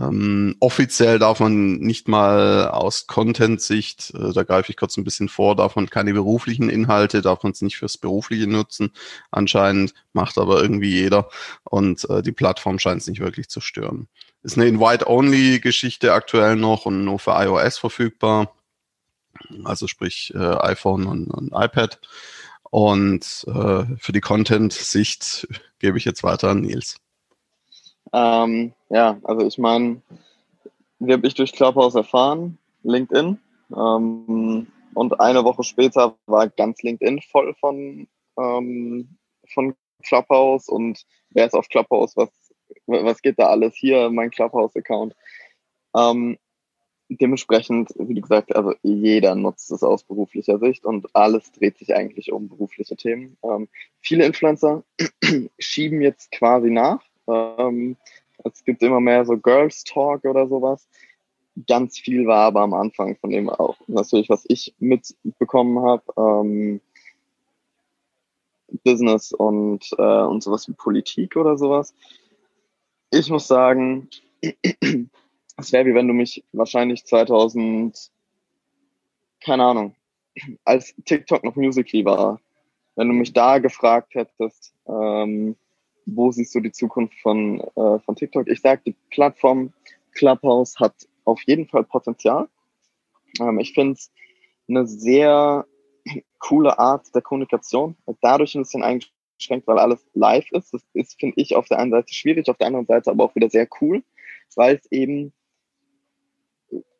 [0.00, 5.28] Ähm, offiziell darf man nicht mal aus Content-Sicht, äh, da greife ich kurz ein bisschen
[5.28, 8.92] vor, darf man keine beruflichen Inhalte, darf man es nicht fürs Berufliche nutzen.
[9.30, 11.28] Anscheinend macht aber irgendwie jeder
[11.64, 14.08] und äh, die Plattform scheint es nicht wirklich zu stören.
[14.42, 18.54] Ist eine Invite-Only-Geschichte aktuell noch und nur für iOS verfügbar.
[19.64, 22.00] Also sprich äh, iPhone und, und, iPad.
[22.70, 26.96] Und äh, für die Content-Sicht gebe ich jetzt weiter an Nils.
[28.12, 30.00] Ähm, ja, also ich meine,
[30.98, 32.58] wie habe ich durch Clubhouse erfahren?
[32.82, 33.38] LinkedIn.
[33.76, 38.06] Ähm, und eine Woche später war ganz LinkedIn voll von,
[38.38, 39.08] ähm,
[39.52, 42.30] von Clubhouse und wer ist auf Clubhouse, was,
[42.86, 45.16] was geht da alles hier, mein Clubhouse-Account.
[45.96, 46.38] Ähm,
[47.08, 52.32] dementsprechend, wie gesagt also jeder nutzt es aus beruflicher Sicht und alles dreht sich eigentlich
[52.32, 53.36] um berufliche Themen.
[53.42, 53.68] Ähm,
[54.00, 54.84] viele Influencer
[55.58, 57.96] schieben jetzt quasi nach ähm,
[58.44, 60.88] es gibt immer mehr so Girls Talk oder sowas.
[61.68, 66.02] Ganz viel war aber am Anfang von dem auch natürlich, was ich mitbekommen habe.
[66.16, 66.80] Ähm,
[68.82, 71.94] Business und, äh, und sowas wie Politik oder sowas.
[73.10, 74.08] Ich muss sagen,
[74.42, 78.10] es wäre wie wenn du mich wahrscheinlich 2000,
[79.40, 79.94] keine Ahnung,
[80.64, 82.40] als TikTok noch Musically war,
[82.96, 85.56] wenn du mich da gefragt hättest, ähm,
[86.06, 88.48] wo siehst du die Zukunft von, äh, von TikTok?
[88.48, 89.72] Ich sage, die Plattform
[90.12, 92.48] Clubhouse hat auf jeden Fall Potenzial.
[93.40, 94.12] Ähm, ich finde es
[94.68, 95.66] eine sehr
[96.38, 97.96] coole Art der Kommunikation.
[98.20, 100.72] Dadurch ein bisschen eingeschränkt, weil alles live ist.
[100.72, 103.34] Das ist, finde ich, auf der einen Seite schwierig, auf der anderen Seite aber auch
[103.34, 104.02] wieder sehr cool,
[104.56, 105.32] weil es eben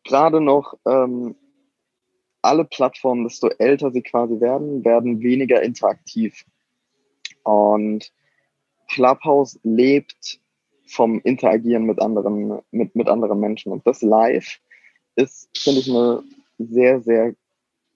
[0.04, 1.36] gerade noch ähm,
[2.42, 6.44] alle Plattformen, desto älter sie quasi werden, werden weniger interaktiv.
[7.42, 8.12] Und
[8.88, 10.40] Clubhouse lebt
[10.86, 13.72] vom Interagieren mit anderen, mit, mit anderen Menschen.
[13.72, 14.60] Und das live
[15.16, 16.22] ist, finde ich, eine
[16.58, 17.34] sehr, sehr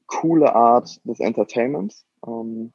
[0.07, 2.05] coole Art des Entertainments.
[2.27, 2.73] Ähm,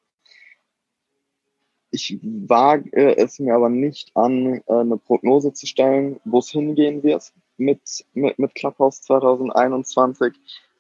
[1.92, 7.04] ich wage es mir aber nicht an, äh, eine Prognose zu stellen, wo es hingehen
[7.04, 10.34] wird mit, mit, mit Clubhouse 2021.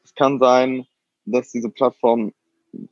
[0.03, 0.87] Es kann sein,
[1.25, 2.33] dass diese Plattform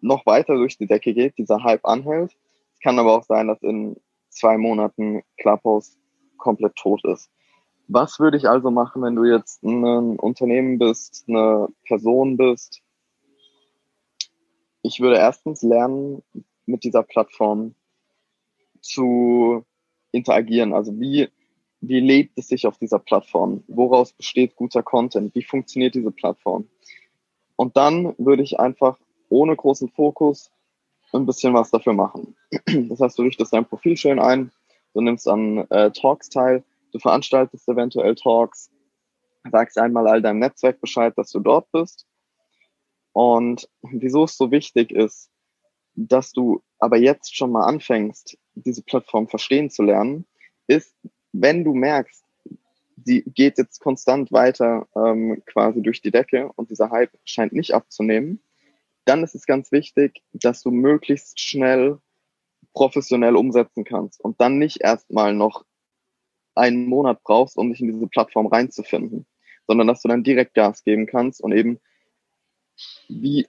[0.01, 2.35] noch weiter durch die Decke geht, dieser Hype anhält.
[2.75, 3.95] Es kann aber auch sein, dass in
[4.31, 5.97] zwei Monaten Clubhouse
[6.37, 7.29] komplett tot ist.
[7.87, 12.81] Was würde ich also machen, wenn du jetzt ein Unternehmen bist, eine Person bist?
[14.81, 16.23] Ich würde erstens lernen,
[16.65, 17.75] mit dieser Plattform
[18.79, 19.65] zu
[20.11, 20.73] interagieren.
[20.73, 21.29] Also wie,
[21.81, 23.63] wie lebt es sich auf dieser Plattform?
[23.67, 25.35] Woraus besteht guter Content?
[25.35, 26.67] Wie funktioniert diese Plattform?
[27.55, 28.97] Und dann würde ich einfach
[29.29, 30.51] ohne großen Fokus
[31.17, 32.35] ein bisschen was dafür machen.
[32.89, 34.51] Das heißt, du richtest dein Profil schön ein,
[34.93, 38.69] du nimmst an äh, Talks teil, du veranstaltest eventuell Talks,
[39.49, 42.05] sagst einmal all deinem Netzwerk Bescheid, dass du dort bist.
[43.13, 45.29] Und wieso es so wichtig ist,
[45.95, 50.25] dass du aber jetzt schon mal anfängst, diese Plattform verstehen zu lernen,
[50.67, 50.95] ist,
[51.33, 52.23] wenn du merkst,
[53.03, 57.73] sie geht jetzt konstant weiter ähm, quasi durch die Decke und dieser Hype scheint nicht
[57.73, 58.41] abzunehmen,
[59.05, 61.99] dann ist es ganz wichtig, dass du möglichst schnell
[62.73, 65.65] professionell umsetzen kannst und dann nicht erstmal noch
[66.55, 69.25] einen Monat brauchst, um dich in diese Plattform reinzufinden,
[69.67, 71.79] sondern dass du dann direkt Gas geben kannst und eben
[73.07, 73.47] wie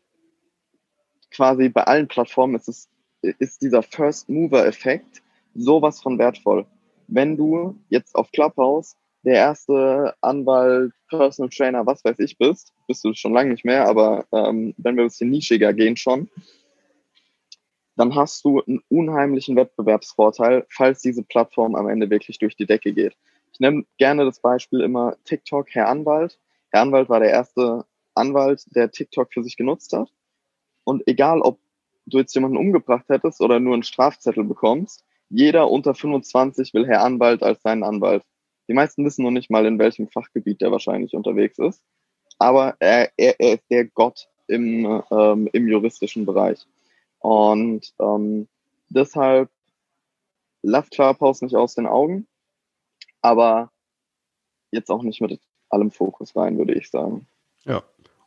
[1.30, 2.88] quasi bei allen Plattformen ist es,
[3.20, 5.22] ist dieser First Mover Effekt
[5.54, 6.66] sowas von wertvoll.
[7.08, 13.04] Wenn du jetzt auf Clubhouse der erste Anwalt, Personal Trainer, was weiß ich bist, bist
[13.04, 16.28] du schon lange nicht mehr, aber ähm, wenn wir ein bisschen nischiger gehen schon,
[17.96, 22.92] dann hast du einen unheimlichen Wettbewerbsvorteil, falls diese Plattform am Ende wirklich durch die Decke
[22.92, 23.16] geht.
[23.52, 26.38] Ich nehme gerne das Beispiel immer TikTok, Herr Anwalt.
[26.70, 30.11] Herr Anwalt war der erste Anwalt, der TikTok für sich genutzt hat.
[30.85, 31.61] Und egal, ob
[32.06, 37.02] du jetzt jemanden umgebracht hättest oder nur einen Strafzettel bekommst, jeder unter 25 will Herr
[37.02, 38.24] Anwalt als seinen Anwalt.
[38.68, 41.83] Die meisten wissen noch nicht mal, in welchem Fachgebiet der wahrscheinlich unterwegs ist.
[42.38, 46.66] Aber er, er, er ist der Gott im, ähm, im juristischen Bereich.
[47.18, 48.48] Und ähm,
[48.88, 49.51] deshalb
[50.62, 52.27] lasst Clubhouse nicht aus den Augen,
[53.20, 53.70] aber
[54.70, 57.27] jetzt auch nicht mit allem Fokus rein, würde ich sagen.
[57.64, 57.83] Ja.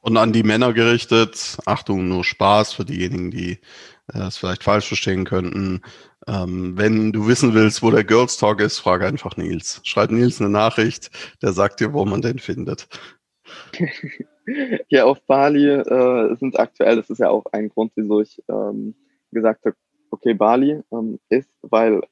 [0.06, 3.54] Und an die Männer gerichtet, Achtung, nur Spaß für diejenigen, die
[4.14, 5.82] äh, es vielleicht falsch verstehen könnten.
[6.28, 9.82] Ähm, wenn du wissen willst, wo der Girls Talk ist, frag einfach Nils.
[9.84, 11.10] Schreib Nils eine Nachricht,
[11.42, 12.88] der sagt dir, wo man den findet.
[14.90, 18.94] Hier auf Bali äh, sind aktuell, das ist ja auch ein Grund, wieso ich ähm,
[19.32, 19.76] gesagt habe,
[20.12, 22.04] okay, Bali ähm, ist, weil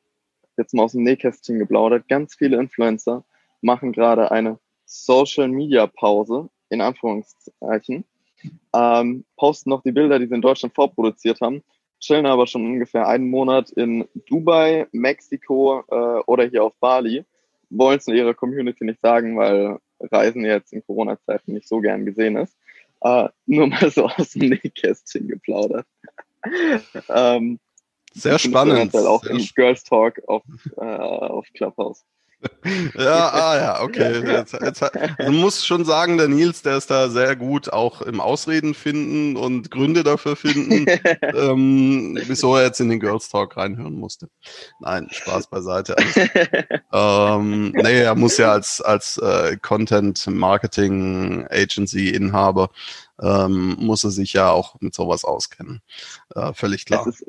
[0.58, 3.24] jetzt mal aus dem Nähkästchen geplaudert, ganz viele Influencer
[3.62, 8.06] machen gerade eine Social Media Pause, in Anführungszeichen,
[8.76, 11.64] ähm, posten noch die Bilder, die sie in Deutschland vorproduziert haben,
[12.00, 17.24] chillen aber schon ungefähr einen Monat in Dubai, Mexiko äh, oder hier auf Bali.
[17.70, 22.06] Wollen es in ihrer Community nicht sagen, weil Reisen jetzt in Corona-Zeiten nicht so gern
[22.06, 22.56] gesehen ist.
[23.02, 25.88] Äh, nur mal so aus dem Nähkästchen geplaudert.
[27.10, 27.60] ähm,
[28.14, 28.96] Sehr spannend.
[28.96, 30.44] Auch Sehr im Girls Talk auf,
[30.78, 32.04] äh, auf Clubhouse
[32.96, 34.24] ja, ah ja, okay.
[34.34, 38.20] Jetzt, jetzt, also muss schon sagen, der Nils, der ist da sehr gut auch im
[38.20, 40.86] Ausreden finden und Gründe dafür finden,
[41.22, 44.30] ähm, wieso er jetzt in den Girls Talk reinhören musste.
[44.80, 45.96] Nein, Spaß beiseite.
[46.94, 52.70] ähm, nee, er muss ja als, als äh, Content Marketing Agency Inhaber
[53.22, 55.82] ähm, muss er sich ja auch mit sowas auskennen.
[56.36, 57.08] Äh, völlig klar.
[57.08, 57.26] Ist,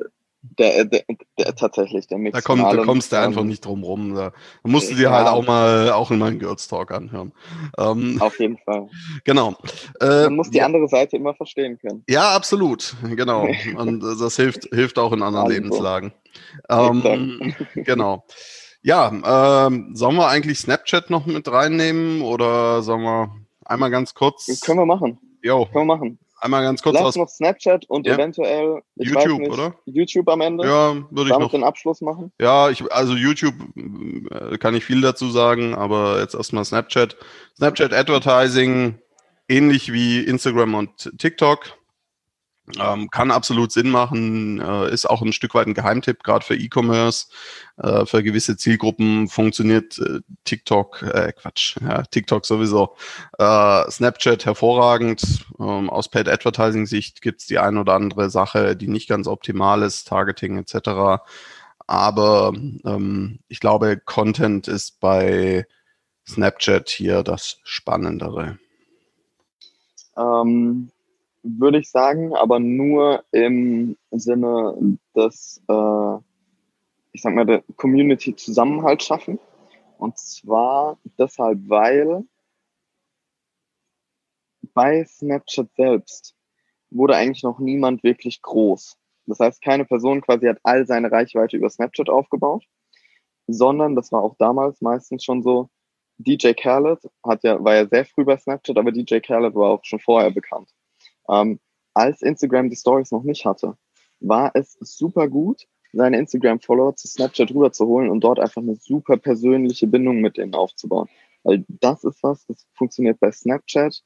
[0.57, 1.03] der, der,
[1.37, 2.35] der, tatsächlich, der Mix.
[2.35, 4.15] Da, kommt, da kommst du einfach nicht drum rum.
[4.15, 4.31] Da,
[4.63, 7.33] da musst du dir halt auch mal auch in meinen Girls Talk anhören.
[7.77, 8.89] Ähm, Auf jeden Fall.
[9.23, 9.55] Genau.
[10.01, 12.03] Äh, Man muss die andere Seite immer verstehen können.
[12.09, 12.95] Ja, absolut.
[13.03, 13.47] Genau.
[13.77, 15.55] Und das hilft, hilft auch in anderen also.
[15.55, 16.13] Lebenslagen.
[16.69, 18.25] Ähm, genau.
[18.81, 24.45] Ja, ähm, sollen wir eigentlich Snapchat noch mit reinnehmen oder sollen wir einmal ganz kurz?
[24.45, 25.17] Das können wir machen.
[25.41, 25.65] Jo.
[25.65, 26.19] Können wir machen.
[26.45, 27.15] Einmal ganz kurz Lass aus.
[27.15, 28.13] noch Snapchat und ja.
[28.13, 29.73] eventuell YouTube, nicht, oder?
[29.85, 30.63] YouTube am Ende.
[30.63, 31.49] Ja, würde ich noch.
[31.49, 32.31] den Abschluss machen.
[32.39, 33.55] Ja, ich, also YouTube
[34.29, 37.17] äh, kann ich viel dazu sagen, aber jetzt erstmal Snapchat.
[37.57, 38.99] Snapchat Advertising,
[39.49, 41.61] ähnlich wie Instagram und TikTok.
[42.79, 46.55] Ähm, kann absolut Sinn machen, äh, ist auch ein Stück weit ein Geheimtipp, gerade für
[46.55, 47.27] E-Commerce.
[47.77, 52.95] Äh, für gewisse Zielgruppen funktioniert äh, TikTok, äh, Quatsch, ja, TikTok sowieso,
[53.37, 55.45] äh, Snapchat hervorragend.
[55.59, 59.83] Ähm, aus Paid Advertising Sicht gibt's die ein oder andere Sache, die nicht ganz optimal
[59.83, 61.21] ist, Targeting etc.
[61.85, 65.67] Aber ähm, ich glaube, Content ist bei
[66.27, 68.57] Snapchat hier das Spannendere.
[70.17, 70.89] Ähm,
[71.45, 76.17] würde ich sagen, aber nur im Sinne des, äh,
[77.11, 79.39] ich sag mal, der Community Zusammenhalt schaffen.
[79.97, 82.25] Und zwar deshalb, weil
[84.73, 86.35] bei Snapchat selbst
[86.89, 88.97] wurde eigentlich noch niemand wirklich groß.
[89.27, 92.65] Das heißt, keine Person quasi hat all seine Reichweite über Snapchat aufgebaut,
[93.47, 95.69] sondern das war auch damals meistens schon so,
[96.17, 99.83] DJ Khaled hat ja, war ja sehr früh bei Snapchat, aber DJ Khaled war auch
[99.83, 100.69] schon vorher bekannt.
[101.29, 101.59] Ähm,
[101.93, 103.77] als Instagram die Stories noch nicht hatte,
[104.19, 109.87] war es super gut, seine Instagram-Follower zu Snapchat rüberzuholen und dort einfach eine super persönliche
[109.87, 111.07] Bindung mit denen aufzubauen.
[111.43, 114.03] Weil das ist was, das funktioniert bei Snapchat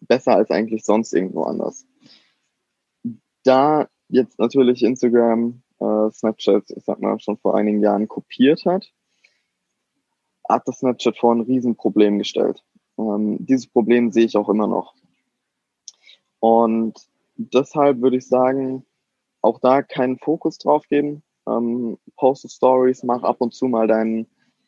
[0.00, 1.86] besser als eigentlich sonst irgendwo anders.
[3.44, 8.92] Da jetzt natürlich Instagram, äh, Snapchat, ich sag mal, schon vor einigen Jahren kopiert hat,
[10.48, 12.62] hat das Snapchat vor ein Riesenproblem gestellt.
[12.98, 14.94] Ähm, dieses Problem sehe ich auch immer noch.
[16.44, 18.84] Und deshalb würde ich sagen,
[19.40, 21.22] auch da keinen Fokus drauf geben.
[21.48, 24.26] Ähm, poste Stories, mach ab und zu mal deinen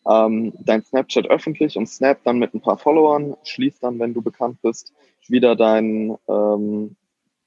[0.09, 4.23] ähm, dein Snapchat öffentlich und snap dann mit ein paar Followern, schließ dann, wenn du
[4.23, 4.95] bekannt bist,
[5.29, 6.97] wieder dein, ähm,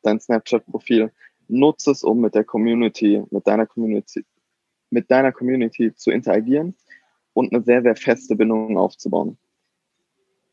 [0.03, 1.11] dein Snapchat-Profil.
[1.47, 4.25] Nutze es, um mit der Community, mit deiner Community,
[4.91, 6.75] mit deiner Community zu interagieren
[7.33, 9.39] und eine sehr, sehr feste Bindung aufzubauen.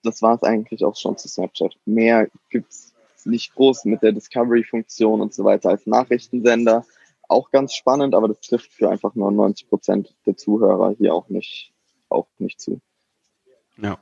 [0.03, 1.77] Das war es eigentlich auch schon zu Snapchat.
[1.85, 2.95] Mehr gibt's
[3.27, 6.85] nicht groß mit der Discovery-Funktion und so weiter als Nachrichtensender.
[7.29, 11.73] Auch ganz spannend, aber das trifft für einfach 99 Prozent der Zuhörer hier auch nicht,
[12.09, 12.81] auch nicht zu.
[13.79, 13.99] Ja.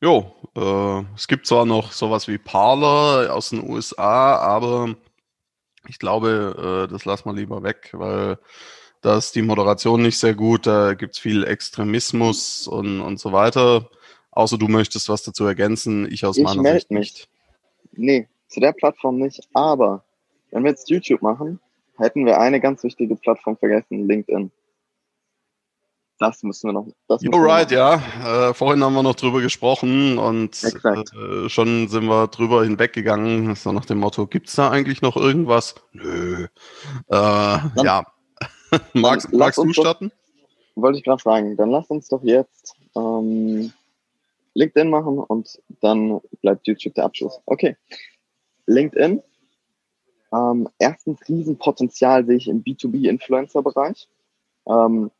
[0.00, 4.96] Jo, äh, es gibt zwar noch sowas wie Parler aus den USA, aber
[5.88, 8.38] ich glaube, äh, das lassen wir lieber weg, weil
[9.00, 13.32] da ist die Moderation nicht sehr gut, da gibt es viel Extremismus und, und so
[13.32, 13.90] weiter.
[14.30, 17.28] Außer du möchtest was dazu ergänzen, ich aus ich meiner Sicht nicht.
[17.92, 19.48] Nee, zu der Plattform nicht.
[19.52, 20.04] Aber
[20.50, 21.60] wenn wir jetzt YouTube machen,
[21.98, 24.50] hätten wir eine ganz wichtige Plattform vergessen, LinkedIn.
[26.18, 26.86] Das müssen wir noch.
[27.08, 27.94] Das You're right, ja.
[28.50, 33.56] Äh, vorhin haben wir noch drüber gesprochen und äh, schon sind wir drüber hinweggegangen.
[33.56, 35.74] So nach dem Motto, gibt es da eigentlich noch irgendwas?
[35.92, 36.44] Nö.
[36.44, 36.48] Äh,
[37.08, 38.06] dann, ja.
[38.92, 40.12] magst, magst du starten?
[40.76, 41.56] Doch, wollte ich gerade fragen.
[41.56, 43.72] Dann lass uns doch jetzt ähm,
[44.54, 47.40] LinkedIn machen und dann bleibt YouTube der Abschluss.
[47.46, 47.76] Okay.
[48.66, 49.22] LinkedIn.
[50.32, 54.08] Ähm, erstens Riesenpotenzial sehe ich im B2B-Influencer-Bereich.
[54.66, 55.10] Ähm,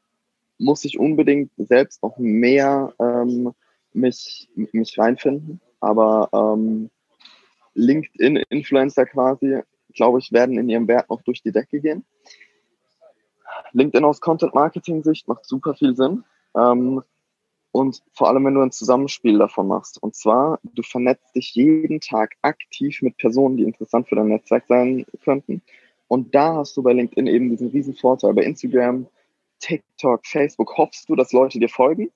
[0.58, 3.52] muss ich unbedingt selbst noch mehr ähm,
[3.92, 5.60] mich, mich reinfinden.
[5.80, 6.90] Aber ähm,
[7.74, 9.60] LinkedIn-Influencer quasi,
[9.94, 12.04] glaube ich, werden in ihrem Wert noch durch die Decke gehen.
[13.72, 16.24] LinkedIn aus Content-Marketing-Sicht macht super viel Sinn.
[16.56, 17.02] Ähm,
[17.72, 20.00] und vor allem, wenn du ein Zusammenspiel davon machst.
[20.02, 24.66] Und zwar, du vernetzt dich jeden Tag aktiv mit Personen, die interessant für dein Netzwerk
[24.68, 25.62] sein könnten.
[26.06, 28.34] Und da hast du bei LinkedIn eben diesen riesen Vorteil.
[28.34, 29.06] Bei Instagram,
[29.60, 32.10] TikTok, Facebook hoffst du, dass Leute dir folgen.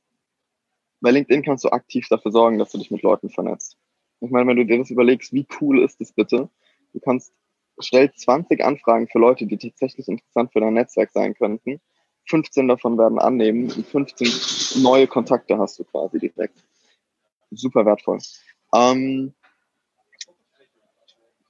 [1.00, 3.78] Bei LinkedIn kannst du aktiv dafür sorgen, dass du dich mit Leuten vernetzt.
[4.20, 6.50] Ich meine, wenn du dir das überlegst, wie cool ist das bitte?
[6.92, 7.32] Du kannst,
[7.78, 11.80] stell 20 Anfragen für Leute, die tatsächlich interessant für dein Netzwerk sein könnten
[12.26, 16.64] 15 davon werden annehmen und 15 neue Kontakte hast du quasi direkt.
[17.50, 18.18] Super wertvoll.
[18.74, 19.32] Ähm,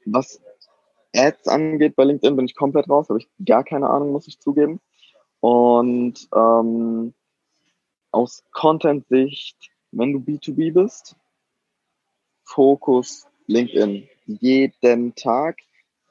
[0.04, 0.40] was
[1.14, 4.38] Ads angeht bei LinkedIn, bin ich komplett raus, habe ich gar keine Ahnung, muss ich
[4.38, 4.80] zugeben.
[5.40, 7.14] Und ähm,
[8.10, 11.16] aus Content-Sicht, wenn du B2B bist,
[12.44, 14.08] Fokus LinkedIn.
[14.26, 15.58] Jeden Tag.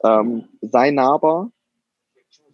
[0.03, 1.51] Ähm, sei nahbar,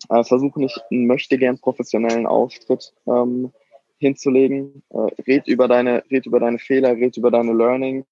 [0.09, 3.51] äh, versuche nicht möchte gern professionellen Auftritt ähm,
[3.97, 4.83] hinzulegen.
[4.89, 8.05] Äh, red über deine, red über deine Fehler, red über deine Learnings,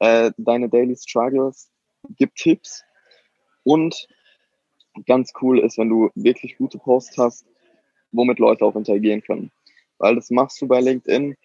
[0.00, 1.70] äh, deine Daily Struggles,
[2.16, 2.82] gib Tipps
[3.64, 4.08] und
[5.06, 7.46] ganz cool ist, wenn du wirklich gute Posts hast,
[8.12, 9.50] womit Leute auch interagieren können.
[9.98, 11.36] Weil das machst du bei LinkedIn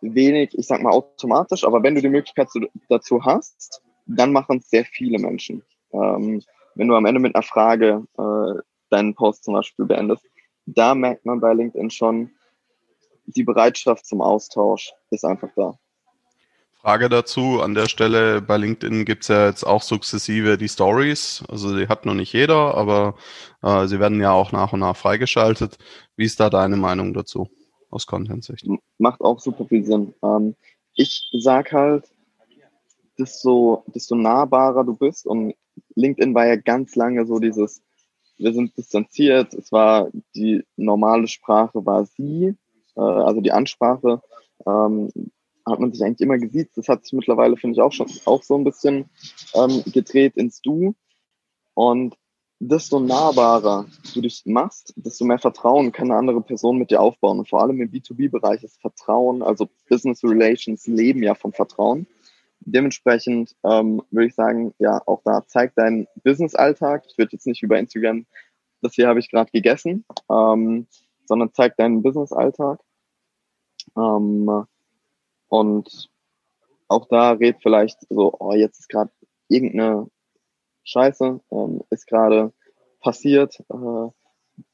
[0.00, 2.48] wenig, ich sag mal automatisch, aber wenn du die Möglichkeit
[2.88, 5.62] dazu hast, dann machen es sehr viele Menschen.
[5.92, 6.42] Ähm,
[6.74, 8.60] wenn du am Ende mit einer Frage äh,
[8.94, 10.24] deinen Post zum Beispiel beendest,
[10.66, 12.30] da merkt man bei LinkedIn schon,
[13.26, 15.78] die Bereitschaft zum Austausch ist einfach da.
[16.80, 21.42] Frage dazu an der Stelle, bei LinkedIn gibt es ja jetzt auch sukzessive die Stories.
[21.48, 23.14] Also die hat noch nicht jeder, aber
[23.62, 25.78] äh, sie werden ja auch nach und nach freigeschaltet.
[26.16, 27.48] Wie ist da deine Meinung dazu
[27.90, 28.68] aus Content-Sicht?
[28.98, 30.12] Macht auch super viel Sinn.
[30.22, 30.56] Ähm,
[30.94, 32.04] ich sag halt,
[33.18, 35.54] desto, desto nahbarer du bist und
[35.94, 37.80] LinkedIn war ja ganz lange so dieses,
[38.36, 42.54] wir sind distanziert, es war die normale Sprache war sie,
[42.96, 44.22] äh, also die Ansprache.
[44.66, 45.10] Ähm,
[45.66, 46.76] hat man sich eigentlich immer gesiezt.
[46.76, 49.08] Das hat sich mittlerweile, finde ich, auch schon auch so ein bisschen
[49.54, 50.94] ähm, gedreht ins Du.
[51.74, 52.16] Und
[52.60, 57.38] desto nahbarer du dich machst, desto mehr Vertrauen kann eine andere Person mit dir aufbauen.
[57.38, 62.06] Und vor allem im B2B-Bereich ist Vertrauen, also Business Relations leben ja vom Vertrauen.
[62.66, 67.04] Dementsprechend ähm, würde ich sagen, ja, auch da zeigt dein Business-Alltag.
[67.08, 68.26] Ich würde jetzt nicht über Instagram,
[68.80, 70.86] das hier habe ich gerade gegessen, ähm,
[71.26, 72.80] sondern zeigt deinen Business-Alltag.
[73.96, 74.66] Ähm,
[75.48, 76.10] und
[76.88, 79.10] auch da redet vielleicht so, oh, jetzt ist gerade
[79.48, 80.08] irgendeine
[80.84, 82.52] Scheiße, ähm, ist gerade
[83.00, 83.60] passiert.
[83.70, 84.08] Äh,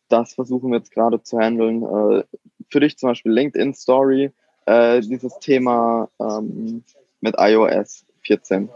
[0.09, 1.83] das versuchen wir jetzt gerade zu handeln.
[1.83, 2.25] Äh,
[2.69, 4.33] für dich zum Beispiel LinkedIn Story,
[4.67, 6.85] äh, dieses Thema ähm,
[7.21, 8.69] mit iOS 14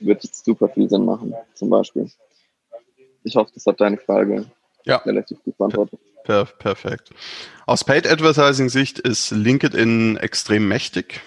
[0.00, 2.10] wird jetzt super viel Sinn machen, zum Beispiel.
[3.24, 4.46] Ich hoffe, das hat deine Frage
[4.84, 4.96] ja.
[4.98, 6.00] relativ gut beantwortet.
[6.24, 7.10] Per perfekt.
[7.66, 11.22] Aus Paid Advertising Sicht ist LinkedIn extrem mächtig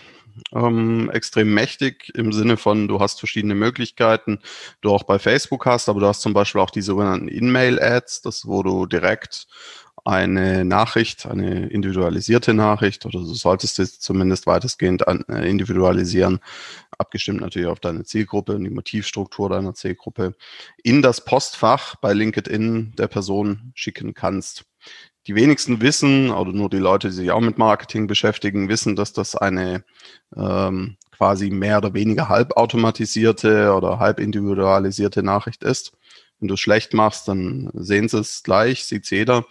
[0.53, 4.39] ähm, extrem mächtig im Sinne von, du hast verschiedene Möglichkeiten,
[4.81, 8.47] du auch bei Facebook hast, aber du hast zum Beispiel auch die sogenannten In-Mail-Ads, das
[8.47, 9.47] wo du direkt
[10.03, 16.39] eine Nachricht, eine individualisierte Nachricht oder du solltest es zumindest weitestgehend an, äh, individualisieren,
[16.97, 20.35] abgestimmt natürlich auf deine Zielgruppe und die Motivstruktur deiner Zielgruppe,
[20.83, 24.65] in das Postfach bei LinkedIn der Person schicken kannst
[25.27, 29.13] die wenigsten wissen, oder nur die Leute, die sich auch mit Marketing beschäftigen, wissen, dass
[29.13, 29.83] das eine
[30.35, 35.93] ähm, quasi mehr oder weniger halbautomatisierte oder halb individualisierte Nachricht ist.
[36.41, 39.45] Wenn du es schlecht machst, dann sehen sie es gleich, sieht jeder.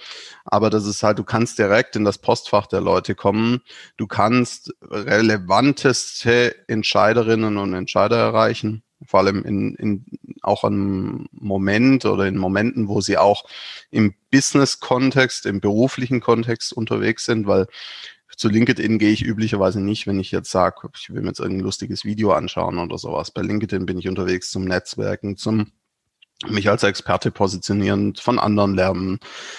[0.45, 3.63] Aber das ist halt, du kannst direkt in das Postfach der Leute kommen.
[3.97, 10.05] Du kannst relevanteste Entscheiderinnen und Entscheider erreichen vor allem in, in
[10.43, 13.45] auch einem Moment oder in Momenten, wo sie auch
[13.91, 17.67] im Business-Kontext, im beruflichen Kontext unterwegs sind, weil
[18.37, 21.65] zu LinkedIn gehe ich üblicherweise nicht, wenn ich jetzt sage, ich will mir jetzt irgendein
[21.65, 23.31] lustiges Video anschauen oder sowas.
[23.31, 25.73] Bei LinkedIn bin ich unterwegs zum Netzwerken, zum
[26.49, 29.19] mich als Experte positionieren, von anderen lernen,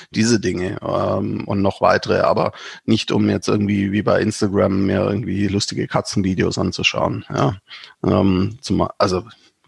[0.09, 2.53] diese Dinge ähm, und noch weitere, aber
[2.86, 7.25] nicht um jetzt irgendwie wie bei Instagram mir irgendwie lustige Katzenvideos anzuschauen.
[7.29, 7.57] Ja,
[8.03, 9.23] ähm, zum, also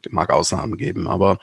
[0.09, 1.37] mag Ausnahmen geben, aber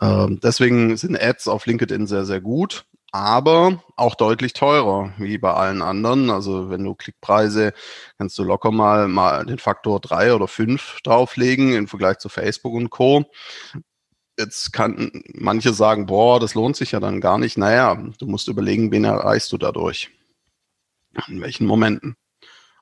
[0.00, 5.54] äh, deswegen sind Ads auf LinkedIn sehr sehr gut aber auch deutlich teurer, wie bei
[5.54, 6.30] allen anderen.
[6.30, 7.72] Also wenn du Klickpreise,
[8.18, 12.74] kannst du locker mal, mal den Faktor drei oder fünf drauflegen im Vergleich zu Facebook
[12.74, 13.24] und Co.
[14.38, 17.56] Jetzt kann manche sagen, boah, das lohnt sich ja dann gar nicht.
[17.56, 20.10] Naja, du musst überlegen, wen erreichst du dadurch?
[21.28, 22.16] In welchen Momenten?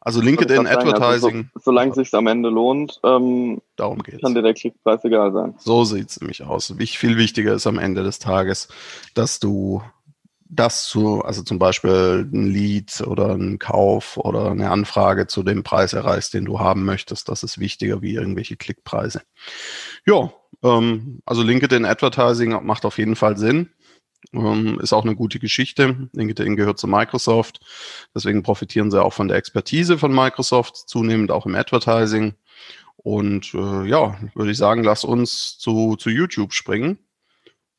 [0.05, 1.37] Also LinkedIn Advertising.
[1.37, 4.21] Also so, solange es sich am Ende lohnt, ähm, darum geht's.
[4.21, 5.55] kann dir der Klickpreis egal sein.
[5.59, 6.77] So sieht's nämlich aus.
[6.77, 8.67] Wie viel wichtiger ist am Ende des Tages,
[9.15, 9.81] dass du
[10.53, 15.63] das zu, also zum Beispiel ein Lead oder ein Kauf oder eine Anfrage zu dem
[15.63, 17.29] Preis erreichst, den du haben möchtest.
[17.29, 19.23] Das ist wichtiger wie irgendwelche Klickpreise.
[20.05, 20.33] Ja,
[20.63, 23.71] ähm, also LinkedIn Advertising macht auf jeden Fall Sinn.
[24.33, 26.09] Ähm, ist auch eine gute Geschichte.
[26.13, 27.61] LinkedIn gehört zu Microsoft.
[28.15, 32.35] Deswegen profitieren sie auch von der Expertise von Microsoft, zunehmend auch im Advertising.
[32.97, 36.99] Und äh, ja, würde ich sagen, lass uns zu, zu YouTube springen.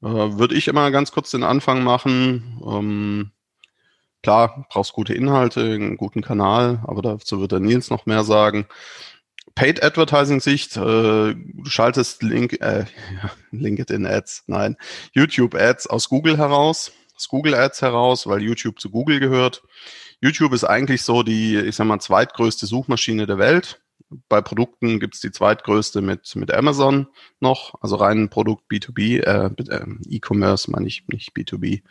[0.01, 2.61] Äh, würde ich immer ganz kurz den Anfang machen.
[2.65, 3.31] Ähm,
[4.21, 8.67] klar, brauchst gute Inhalte, einen guten Kanal, aber dazu wird der Nils noch mehr sagen.
[9.55, 10.79] Paid Advertising Sicht, äh,
[11.35, 12.85] du schaltest Link, äh,
[13.51, 14.77] LinkedIn Ads, nein,
[15.11, 19.63] YouTube Ads aus Google heraus, aus Google Ads heraus, weil YouTube zu Google gehört.
[20.21, 23.81] YouTube ist eigentlich so die, ich sag mal, zweitgrößte Suchmaschine der Welt.
[24.29, 27.07] Bei Produkten gibt's die zweitgrößte mit, mit Amazon
[27.39, 31.81] noch, also rein Produkt B2B, äh, äh, E-Commerce meine ich, nicht B2B.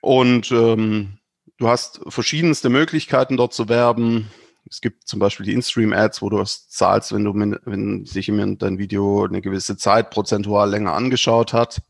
[0.00, 1.18] Und ähm,
[1.58, 4.30] du hast verschiedenste Möglichkeiten dort zu werben.
[4.68, 8.62] Es gibt zum Beispiel die In-Stream-Ads, wo du es zahlst, wenn du, wenn sich jemand
[8.62, 11.82] dein Video eine gewisse Zeit prozentual länger angeschaut hat.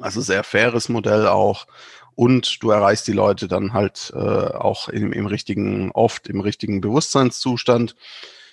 [0.00, 1.66] Also sehr faires Modell auch.
[2.16, 6.80] Und du erreichst die Leute dann halt äh, auch im, im richtigen, oft im richtigen
[6.80, 7.94] Bewusstseinszustand.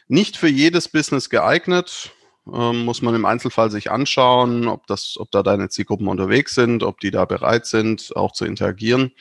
[0.08, 2.12] Nicht für jedes Business geeignet,
[2.52, 6.84] ähm, muss man im Einzelfall sich anschauen, ob das, ob da deine Zielgruppen unterwegs sind,
[6.84, 9.14] ob die da bereit sind, auch zu interagieren.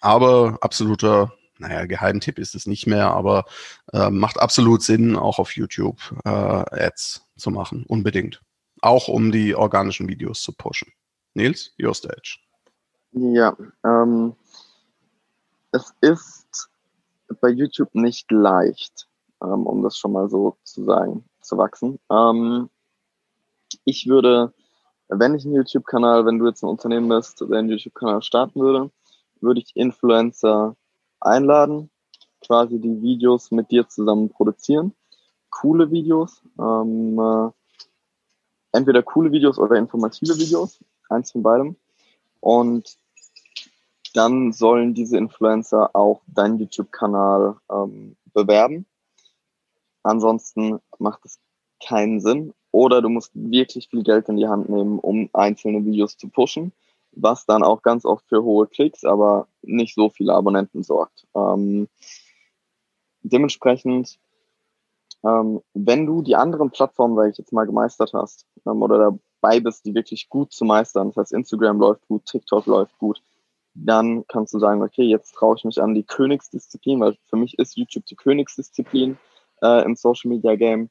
[0.00, 3.44] Aber absoluter naja, Geheimtipp ist es nicht mehr, aber
[3.92, 8.42] äh, macht absolut Sinn, auch auf YouTube äh, Ads zu machen, unbedingt.
[8.80, 10.92] Auch um die organischen Videos zu pushen.
[11.34, 12.38] Nils, your stage.
[13.12, 14.34] Ja, ähm,
[15.72, 16.68] es ist
[17.40, 19.08] bei YouTube nicht leicht,
[19.42, 21.98] ähm, um das schon mal so zu sagen, zu wachsen.
[22.10, 22.70] Ähm,
[23.84, 24.52] ich würde,
[25.08, 28.90] wenn ich einen YouTube-Kanal, wenn du jetzt ein Unternehmen bist, der einen YouTube-Kanal starten würde,
[29.40, 30.76] würde ich Influencer
[31.20, 31.90] einladen,
[32.40, 34.94] quasi die Videos mit dir zusammen produzieren.
[35.50, 37.50] Coole Videos, ähm, äh,
[38.72, 41.76] entweder coole Videos oder informative Videos, eins von beidem.
[42.40, 42.96] Und
[44.14, 48.86] dann sollen diese Influencer auch deinen YouTube-Kanal ähm, bewerben.
[50.02, 51.38] Ansonsten macht es
[51.84, 52.54] keinen Sinn.
[52.70, 56.72] Oder du musst wirklich viel Geld in die Hand nehmen, um einzelne Videos zu pushen
[57.20, 61.26] was dann auch ganz oft für hohe Klicks, aber nicht so viele Abonnenten sorgt.
[61.34, 61.88] Ähm,
[63.22, 64.18] dementsprechend,
[65.24, 69.60] ähm, wenn du die anderen Plattformen, sage ich jetzt mal, gemeistert hast ähm, oder dabei
[69.60, 73.22] bist, die wirklich gut zu meistern, das heißt Instagram läuft gut, TikTok läuft gut,
[73.74, 77.58] dann kannst du sagen, okay, jetzt traue ich mich an die Königsdisziplin, weil für mich
[77.58, 79.18] ist YouTube die Königsdisziplin
[79.62, 80.90] äh, im Social Media Game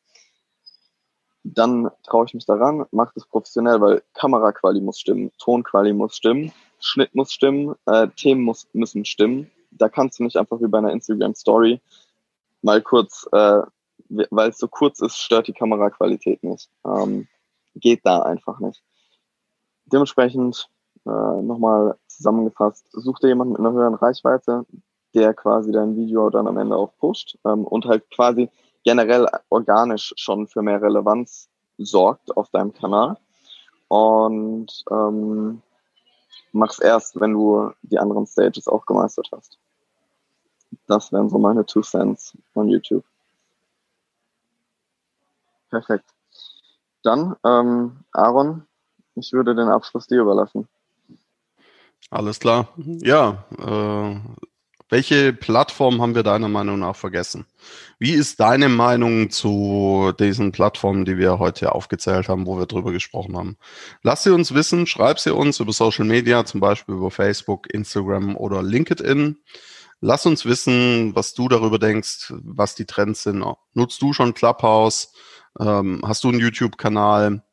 [1.54, 6.52] dann traue ich mich daran, mache das professionell, weil Kameraquali muss stimmen, Tonquali muss stimmen,
[6.80, 9.50] Schnitt muss stimmen, äh, Themen muss, müssen stimmen.
[9.72, 11.82] Da kannst du nicht einfach wie bei einer Instagram Story
[12.62, 13.62] mal kurz, äh,
[14.10, 16.70] weil es so kurz ist, stört die Kameraqualität nicht.
[16.86, 17.28] Ähm,
[17.76, 18.84] geht da einfach nicht.
[19.86, 20.70] Dementsprechend
[21.06, 24.66] äh, nochmal zusammengefasst, such dir jemanden mit einer höheren Reichweite,
[25.14, 28.50] der quasi dein Video dann am Ende auch pusht ähm, und halt quasi
[28.88, 33.18] generell organisch schon für mehr Relevanz sorgt auf deinem Kanal.
[33.90, 35.62] Und ähm,
[36.54, 39.60] mach's erst, wenn du die anderen Stages auch gemeistert hast.
[40.88, 43.04] Das wären so meine Two Cents von YouTube.
[45.70, 46.06] Perfekt.
[47.04, 48.68] Dann, ähm, Aaron,
[49.16, 50.66] ich würde den Abschluss dir überlassen.
[52.10, 52.70] Alles klar.
[52.78, 54.16] Ja, äh,
[54.90, 57.46] welche Plattform haben wir deiner Meinung nach vergessen?
[58.00, 62.92] Wie ist deine Meinung zu diesen Plattformen, die wir heute aufgezählt haben, wo wir drüber
[62.92, 63.58] gesprochen haben?
[64.02, 68.38] Lass sie uns wissen, schreib sie uns über Social Media, zum Beispiel über Facebook, Instagram
[68.38, 69.38] oder LinkedIn.
[70.00, 73.44] Lass uns wissen, was du darüber denkst, was die Trends sind.
[73.74, 75.12] Nutzt du schon Clubhouse?
[75.60, 77.44] Ähm, hast du einen YouTube-Kanal?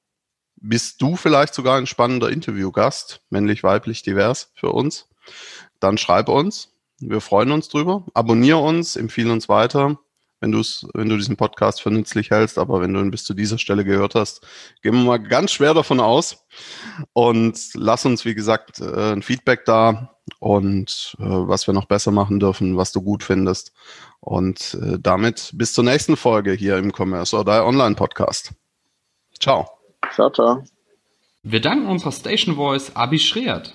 [0.56, 5.08] Bist du vielleicht sogar ein spannender Interviewgast, männlich, weiblich, divers für uns?
[5.80, 6.73] Dann schreib uns.
[7.00, 8.04] Wir freuen uns drüber.
[8.14, 9.98] Abonniere uns, empfehle uns weiter,
[10.40, 12.58] wenn, du's, wenn du diesen Podcast für nützlich hältst.
[12.58, 14.46] Aber wenn du ihn bis zu dieser Stelle gehört hast,
[14.82, 16.46] gehen wir mal ganz schwer davon aus.
[17.12, 22.10] Und lass uns, wie gesagt, äh, ein Feedback da und äh, was wir noch besser
[22.10, 23.72] machen dürfen, was du gut findest.
[24.20, 28.52] Und äh, damit bis zur nächsten Folge hier im Commerce oder Online Podcast.
[29.38, 29.68] Ciao.
[30.12, 30.64] Ciao, ciao.
[31.42, 33.74] Wir danken unserer Station Voice Abi Schreert.